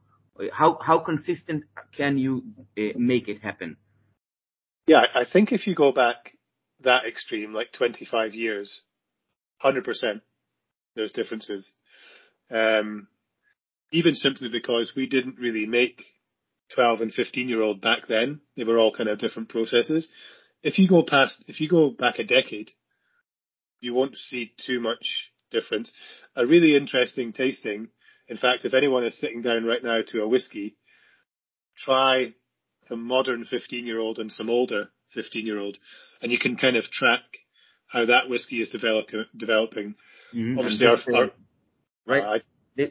[0.51, 1.63] How how consistent
[1.95, 2.43] can you
[2.77, 3.77] uh, make it happen?
[4.87, 6.33] Yeah, I think if you go back
[6.83, 8.81] that extreme, like 25 years,
[9.63, 10.21] 100%,
[10.95, 11.71] there's differences.
[12.51, 13.07] Um,
[13.91, 16.03] even simply because we didn't really make
[16.73, 18.41] 12 and 15 year old back then.
[18.57, 20.07] They were all kind of different processes.
[20.63, 22.71] If you go past, if you go back a decade,
[23.79, 25.91] you won't see too much difference.
[26.35, 27.89] A really interesting tasting.
[28.27, 30.77] In fact, if anyone is sitting down right now to a whiskey,
[31.77, 32.33] try
[32.87, 35.77] some modern 15 year old and some older 15 year old,
[36.21, 37.21] and you can kind of track
[37.87, 39.95] how that whiskey is develop, developing.
[40.33, 40.59] Mm-hmm.
[40.59, 41.31] Obviously, our, our,
[42.07, 42.41] right.
[42.77, 42.83] Uh,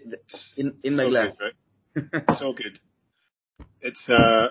[0.56, 1.36] in in my so glass.
[1.94, 2.24] Good, right?
[2.38, 2.78] so good.
[3.80, 4.48] It's uh,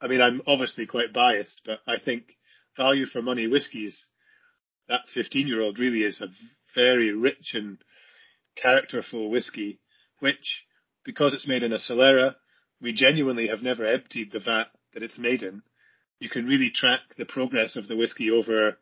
[0.00, 2.24] I mean, I'm obviously quite biased, but I think
[2.76, 4.06] value for money whiskies.
[4.88, 6.26] That 15 year old really is a
[6.74, 7.78] very rich and
[8.56, 9.80] characterful whiskey,
[10.20, 10.64] which,
[11.04, 12.36] because it's made in a Solera,
[12.80, 15.62] we genuinely have never emptied the vat that it's made in.
[16.20, 18.78] You can really track the progress of the whiskey over,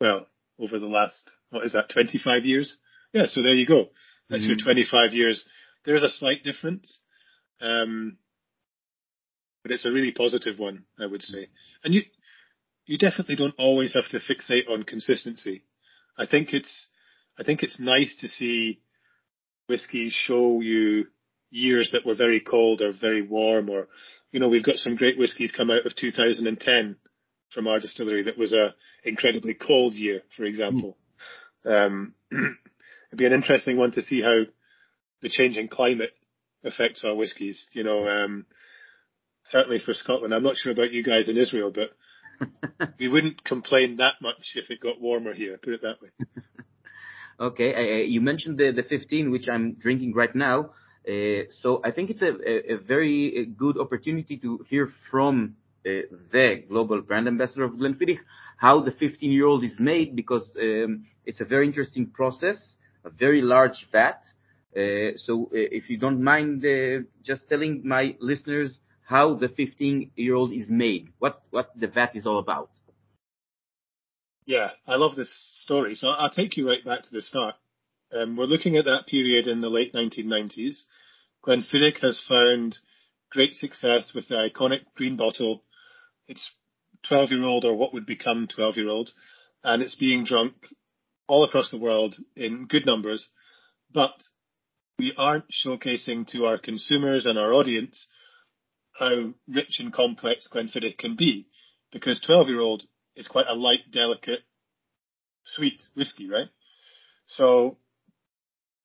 [0.00, 0.26] well,
[0.58, 2.76] over the last, what is that, 25 years?
[3.12, 3.88] Yeah, so there you go.
[4.28, 4.50] That's mm-hmm.
[4.50, 5.44] your 25 years.
[5.84, 6.98] There's a slight difference.
[7.60, 8.16] Um,
[9.62, 11.48] but it's a really positive one, I would say.
[11.84, 12.02] And you,
[12.86, 15.64] you definitely don't always have to fixate on consistency.
[16.16, 16.88] I think it's,
[17.38, 18.80] I think it's nice to see
[19.70, 21.06] whiskies show you
[21.50, 23.88] years that were very cold or very warm or,
[24.32, 26.96] you know, we've got some great whiskies come out of 2010
[27.54, 30.96] from our distillery that was a incredibly cold year, for example.
[31.64, 31.86] Mm.
[31.86, 34.42] Um, it'd be an interesting one to see how
[35.22, 36.12] the changing climate
[36.64, 37.66] affects our whiskies.
[37.72, 38.46] You know, um,
[39.44, 40.34] certainly for Scotland.
[40.34, 41.90] I'm not sure about you guys in Israel, but
[42.98, 45.58] we wouldn't complain that much if it got warmer here.
[45.62, 46.10] Put it that way.
[47.40, 50.70] okay, uh, you mentioned the the 15, which I'm drinking right now.
[51.08, 56.62] Uh, so I think it's a, a, very good opportunity to hear from uh, the
[56.68, 58.18] global brand ambassador of Glenfiddich
[58.58, 62.58] how the 15 year old is made because um, it's a very interesting process
[63.04, 64.22] a very large vat.
[64.76, 70.52] Uh, so uh, if you don't mind uh, just telling my listeners how the 15-year-old
[70.52, 72.70] is made, what what the vat is all about.
[74.46, 75.32] Yeah, I love this
[75.62, 75.94] story.
[75.94, 77.54] So I'll take you right back to the start.
[78.12, 80.82] Um, we're looking at that period in the late 1990s.
[81.46, 82.78] Glenfiddich has found
[83.30, 85.62] great success with the iconic green bottle.
[86.26, 86.50] It's
[87.08, 89.10] 12 year old or what would become 12 year old,
[89.62, 90.54] and it's being drunk
[91.28, 93.28] all across the world in good numbers,
[93.92, 94.14] but
[94.98, 98.08] we aren't showcasing to our consumers and our audience
[98.98, 101.46] how rich and complex Glenfiddich can be,
[101.92, 102.82] because 12 year old
[103.16, 104.40] is quite a light, delicate,
[105.44, 106.48] sweet whiskey, right?
[107.26, 107.78] So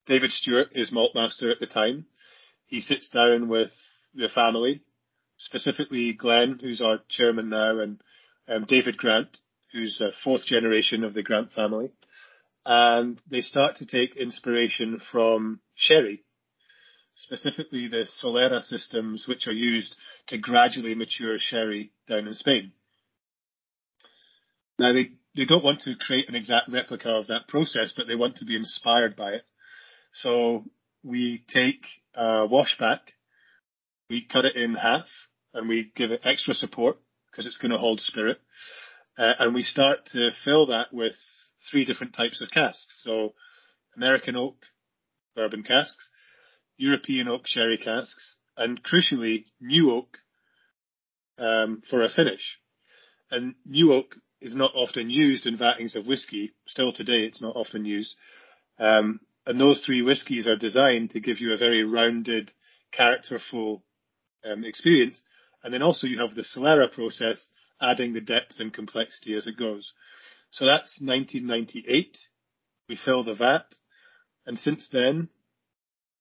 [0.07, 2.05] David Stewart is malt master at the time.
[2.65, 3.71] He sits down with
[4.13, 4.81] the family,
[5.37, 8.01] specifically Glenn, who's our chairman now, and
[8.47, 9.37] um, David Grant,
[9.71, 11.91] who's a fourth generation of the Grant family
[12.65, 16.23] and they start to take inspiration from sherry,
[17.15, 19.95] specifically the Solera systems which are used
[20.27, 22.71] to gradually mature sherry down in Spain.
[24.77, 28.15] Now they, they don't want to create an exact replica of that process, but they
[28.15, 29.43] want to be inspired by it.
[30.11, 30.65] So
[31.03, 32.99] we take a washback,
[34.09, 35.07] we cut it in half,
[35.53, 36.97] and we give it extra support
[37.31, 38.37] because it's going to hold spirit.
[39.17, 41.15] Uh, and we start to fill that with
[41.69, 43.01] three different types of casks.
[43.03, 43.33] So
[43.95, 44.57] American oak
[45.35, 46.09] bourbon casks,
[46.77, 50.17] European oak sherry casks, and crucially new oak
[51.37, 52.59] um, for a finish.
[53.31, 56.53] And new oak is not often used in vatings of whiskey.
[56.65, 58.15] Still today, it's not often used.
[58.79, 62.51] Um, and those three whiskies are designed to give you a very rounded,
[62.91, 63.83] characterful
[64.43, 65.21] um, experience.
[65.63, 67.47] And then also you have the Solera process
[67.81, 69.93] adding the depth and complexity as it goes.
[70.51, 72.17] So that's 1998.
[72.87, 73.65] We fill the vat.
[74.45, 75.29] And since then,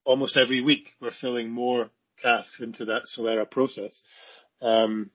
[0.04, 1.90] almost every week, we're filling more
[2.22, 4.00] casks into that Solera process.
[4.60, 5.10] Um,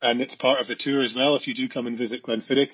[0.00, 1.36] and it's part of the tour as well.
[1.36, 2.70] If you do come and visit Glenfiddich,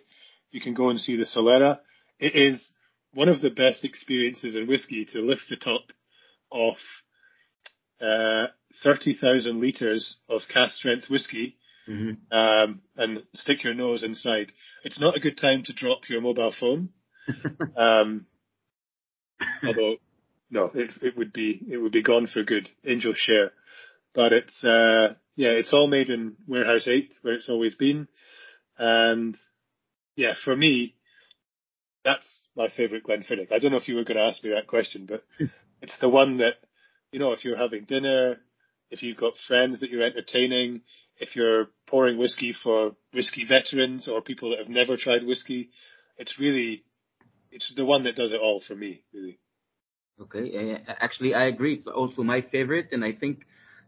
[0.50, 1.78] you can go and see the Solera.
[2.18, 2.72] It is
[3.12, 5.82] one of the best experiences in whiskey to lift the top
[6.50, 6.78] off
[8.00, 8.48] uh,
[8.82, 11.56] 30,000 litres of cask strength whiskey
[11.88, 12.36] mm-hmm.
[12.36, 14.52] um, and stick your nose inside.
[14.84, 16.90] It's not a good time to drop your mobile phone.
[17.76, 18.26] um,
[19.66, 19.96] although,
[20.50, 22.68] no, it, it would be, it would be gone for good.
[22.84, 23.52] Angel share.
[24.14, 28.08] But it's, uh, yeah, it's all made in Warehouse 8 where it's always been.
[28.78, 29.36] And
[30.16, 30.96] yeah, for me,
[32.04, 33.50] that's my favourite Glenfiddich.
[33.52, 35.24] I don't know if you were going to ask me that question, but
[35.82, 36.54] it's the one that,
[37.10, 38.36] you know, if you're having dinner,
[38.90, 40.82] if you've got friends that you're entertaining,
[41.18, 45.70] if you're pouring whiskey for whiskey veterans or people that have never tried whiskey,
[46.18, 46.84] it's really,
[47.50, 49.38] it's the one that does it all for me, really.
[50.20, 51.74] Okay, uh, actually, I agree.
[51.74, 53.40] It's also my favorite, and I think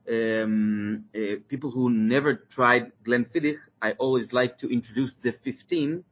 [0.08, 6.04] um, uh, people who never tried Glenfiddich, I always like to introduce the 15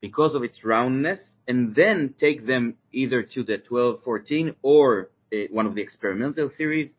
[0.00, 5.36] because of its roundness, and then take them either to the 12, 14, or uh,
[5.50, 6.90] one of the experimental series.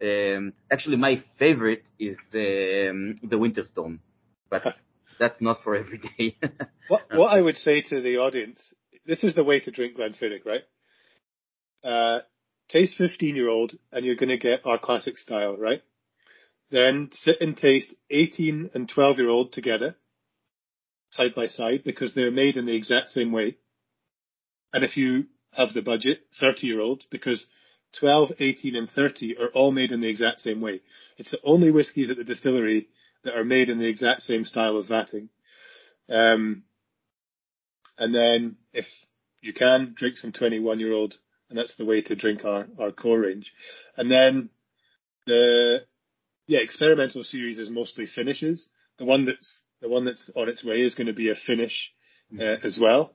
[0.00, 4.00] Um, actually, my favorite is um, the Winter Storm,
[4.50, 4.62] but
[5.18, 6.36] that's not for every day.
[6.88, 8.60] what, what I would say to the audience,
[9.06, 10.62] this is the way to drink Glenfiddich, right?
[11.82, 12.20] Uh,
[12.68, 15.82] taste 15 year old and you're going to get our classic style, right?
[16.70, 19.96] Then sit and taste 18 and 12 year old together
[21.10, 23.56] side by side because they're made in the exact same way.
[24.72, 27.46] And if you have the budget, 30 year old, because
[28.00, 30.80] 12, 18 and 30 are all made in the exact same way.
[31.16, 32.88] It's the only whiskies at the distillery
[33.22, 35.28] that are made in the exact same style of vatting.
[36.08, 36.64] Um,
[37.96, 38.86] and then if
[39.40, 41.14] you can, drink some 21 year old,
[41.48, 43.52] and that's the way to drink our, our core range.
[43.96, 44.50] And then
[45.26, 45.84] the,
[46.46, 48.68] yeah, experimental series is mostly finishes.
[48.98, 51.92] The one that's the one that's on its way is going to be a finish
[52.32, 52.66] uh, mm-hmm.
[52.66, 53.14] as well.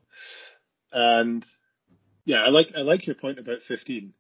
[0.92, 1.46] And
[2.26, 4.14] yeah, I like I like your point about 15.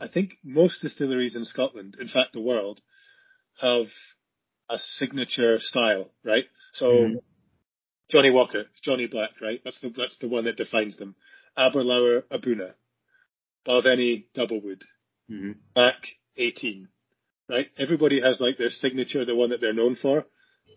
[0.00, 2.80] I think most distilleries in Scotland, in fact the world,
[3.60, 3.86] have
[4.70, 6.46] a signature style, right?
[6.72, 7.16] So mm-hmm.
[8.10, 9.60] Johnnie Walker, Johnnie Black, right?
[9.64, 11.16] That's the that's the one that defines them.
[11.56, 12.74] Aberlour A'bunadh,
[13.66, 14.82] Balvenie Doublewood,
[15.30, 15.52] mm-hmm.
[15.76, 15.96] Mac
[16.36, 16.88] 18,
[17.48, 17.68] right?
[17.78, 20.26] Everybody has like their signature, the one that they're known for.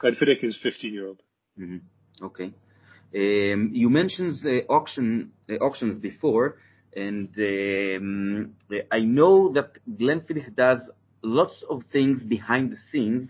[0.02, 1.22] Glenfiddich is 15 year old.
[1.60, 2.26] Mm-hmm.
[2.26, 2.54] Okay.
[3.16, 6.58] Um, you mentioned the auction the auctions before,
[6.96, 8.54] and um,
[8.92, 10.80] I know that Glenfiddich does
[11.24, 13.30] lots of things behind the scenes,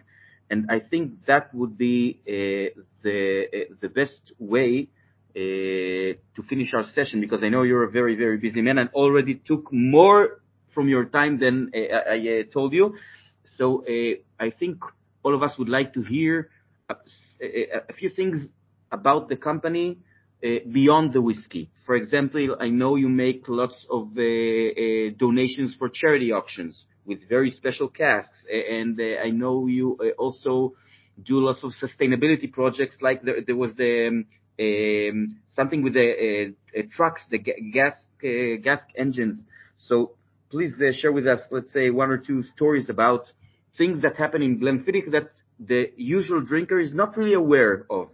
[0.49, 4.89] and I think that would be uh, the uh, the best way
[5.37, 9.35] to finish our session because I know you're a very very busy man and already
[9.35, 10.41] took more
[10.77, 12.95] from your time than uh, I uh, told you.
[13.57, 14.75] So uh, I think
[15.23, 16.49] all of us would like to hear
[16.89, 18.37] a, few things
[18.91, 19.97] about the company
[20.43, 21.71] uh, beyond the whiskey.
[21.87, 27.27] For example, I know you make lots of uh, uh, donations for charity auctions with
[27.27, 30.73] very special casks, and I know you also
[31.23, 32.97] do lots of sustainability projects.
[33.01, 34.25] Like there, there was the
[34.59, 36.55] um, something with the
[36.91, 39.39] trucks, the gas gas engines.
[39.77, 40.11] So
[40.49, 43.25] please share with us, let's say, one or two stories about
[43.77, 48.09] things that happen in Glenfiddich that the usual drinker is not really aware of.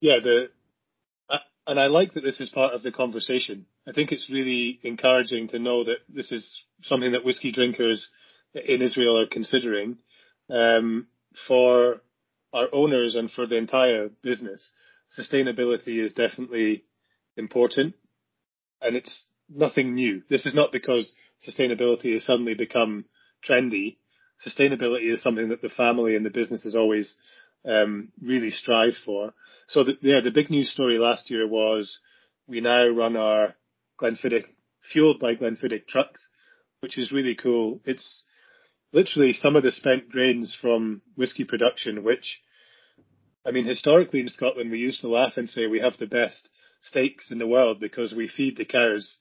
[0.00, 0.50] Yeah, the
[1.28, 3.66] uh, and I like that this is part of the conversation.
[3.86, 8.08] I think it's really encouraging to know that this is something that whiskey drinkers
[8.54, 9.98] in Israel are considering
[10.50, 11.06] um,
[11.46, 12.02] for
[12.52, 14.62] our owners and for the entire business.
[15.18, 16.84] Sustainability is definitely
[17.36, 17.94] important,
[18.80, 20.22] and it's nothing new.
[20.28, 21.12] This is not because
[21.46, 23.04] sustainability has suddenly become
[23.46, 23.96] trendy
[24.46, 27.14] sustainability is something that the family and the business has always
[27.64, 29.32] um, really strived for.
[29.68, 31.98] So the, yeah, the big news story last year was
[32.46, 33.54] we now run our
[34.00, 34.46] Glenfiddich
[34.92, 36.20] fueled by Glenfiddich trucks,
[36.80, 37.80] which is really cool.
[37.84, 38.24] It's
[38.92, 42.40] literally some of the spent grains from whiskey production, which
[43.44, 46.48] I mean, historically in Scotland, we used to laugh and say we have the best
[46.80, 49.16] steaks in the world because we feed the cows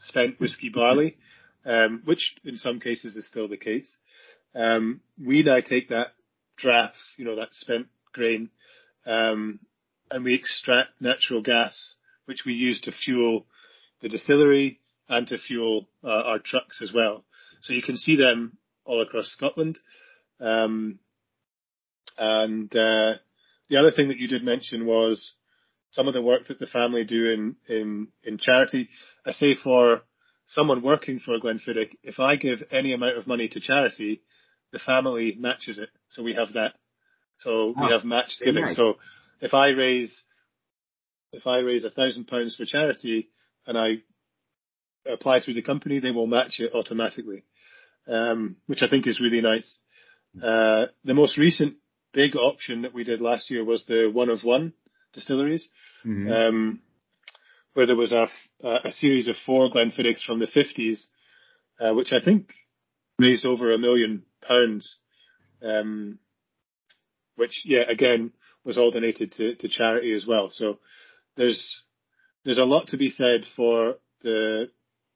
[0.00, 1.18] spent whiskey barley,
[1.64, 3.96] um, which in some cases is still the case.
[4.54, 6.08] Um, we now take that
[6.56, 8.50] draff, you know, that spent grain,
[9.06, 9.60] um,
[10.10, 11.94] and we extract natural gas,
[12.24, 13.46] which we use to fuel
[14.02, 17.24] the distillery and to fuel uh, our trucks as well.
[17.62, 18.56] So you can see them
[18.90, 19.78] all across Scotland.
[20.40, 20.98] Um,
[22.18, 23.14] and, uh,
[23.68, 25.34] the other thing that you did mention was
[25.92, 28.88] some of the work that the family do in, in, in charity.
[29.24, 30.02] I say for
[30.46, 34.22] someone working for Glenfiddich, if I give any amount of money to charity,
[34.72, 35.90] the family matches it.
[36.08, 36.74] So we have that.
[37.38, 38.64] So oh, we have matched giving.
[38.64, 38.76] Nice.
[38.76, 38.94] So
[39.40, 40.20] if I raise,
[41.32, 43.30] if I raise a thousand pounds for charity
[43.66, 44.02] and I
[45.06, 47.44] apply through the company, they will match it automatically,
[48.10, 49.78] um, which I think is really nice.
[50.42, 51.76] Uh, the most recent
[52.12, 54.72] big auction that we did last year was the one of one
[55.12, 55.68] distilleries,
[56.04, 56.30] mm-hmm.
[56.30, 56.80] um,
[57.74, 58.28] where there was a,
[58.62, 61.04] a series of four Glenfiddichs from the 50s,
[61.80, 62.52] uh, which I think
[63.18, 64.98] raised over a million pounds,
[65.62, 66.18] um,
[67.36, 68.32] which yeah, again
[68.64, 70.50] was all donated to, to charity as well.
[70.50, 70.78] So
[71.36, 71.82] there's
[72.44, 74.70] there's a lot to be said for the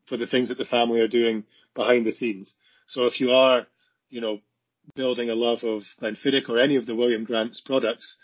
[0.07, 2.53] for the things that the family are doing behind the scenes.
[2.87, 3.67] So if you are,
[4.11, 4.41] you know,
[4.95, 8.17] building a love of Glenfiddich or any of the William Grant's products,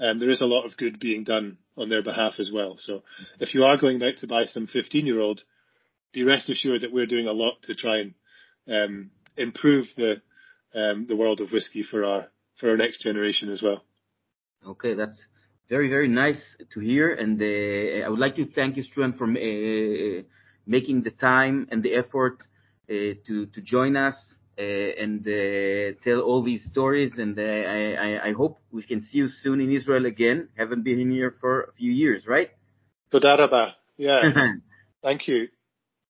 [0.00, 2.76] um, there is a lot of good being done on their behalf as well.
[2.78, 3.02] So
[3.40, 5.42] if you are going out to buy some 15 year old,
[6.12, 8.14] be rest assured that we're doing a lot to try and
[8.68, 10.22] um, improve the
[10.74, 12.26] um, the world of whiskey for our
[12.58, 13.84] for our next generation as well.
[14.66, 15.16] Okay, that's
[15.68, 16.40] very very nice
[16.72, 20.22] to hear, and uh, I would like to thank you, Struan, for uh,
[20.66, 22.38] making the time and the effort
[22.88, 24.16] to to join us
[24.58, 27.12] uh, and uh, tell all these stories.
[27.18, 30.48] And uh, I, I hope we can see you soon in Israel again.
[30.56, 32.50] Haven't been in here for a few years, right?
[33.10, 34.22] Toda Yeah.
[35.02, 35.48] Thank you.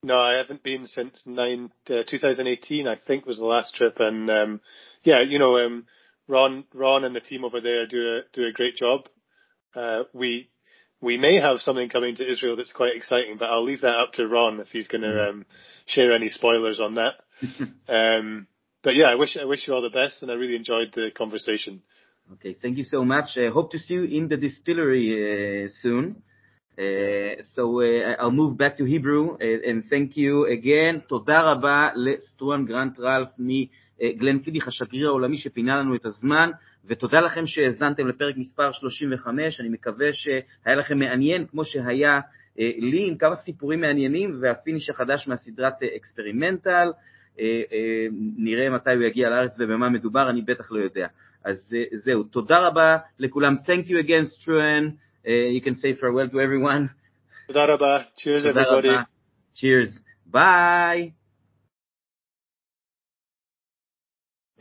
[0.02, 3.94] No, I haven't been since nine, uh, 2018, I think was the last trip.
[3.98, 4.60] And, um,
[5.02, 5.86] yeah, you know, um,
[6.28, 9.08] Ron, Ron and the team over there do a, do a great job.
[9.74, 10.50] Uh, we,
[11.03, 14.13] we may have something coming to Israel that's quite exciting, but I'll leave that up
[14.13, 15.29] to Ron if he's going to, mm.
[15.29, 15.45] um,
[15.85, 17.13] share any spoilers on that.
[17.87, 18.47] um,
[18.83, 21.11] but yeah, I wish, I wish you all the best and I really enjoyed the
[21.15, 21.81] conversation.
[22.33, 22.55] Okay.
[22.61, 23.37] Thank you so much.
[23.37, 26.21] I hope to see you in the distillery, uh, soon.
[26.77, 31.01] Uh, so uh, I'll move back to Hebrew uh, and thank you again.
[31.07, 33.29] תודה רבה לסטרואן גרנט רלף
[34.02, 36.50] מגלן פידיך השגריר העולמי שפינה לנו את הזמן
[36.86, 42.20] ותודה לכם שהאזנתם לפרק מספר 35, אני מקווה שהיה לכם מעניין כמו שהיה
[42.58, 46.92] לי עם כמה סיפורים מעניינים והפיניש החדש מהסדרת אקספרימנטל,
[48.36, 51.06] נראה מתי הוא יגיע לארץ ובמה מדובר, אני בטח לא יודע.
[51.44, 51.74] אז
[52.04, 53.54] זהו, תודה רבה לכולם.
[53.66, 54.96] Thank you again, Struan.
[55.26, 56.90] Uh, you can say farewell to everyone.
[58.16, 58.88] Cheers, everybody.
[59.54, 59.98] Cheers.
[60.30, 61.23] Bye.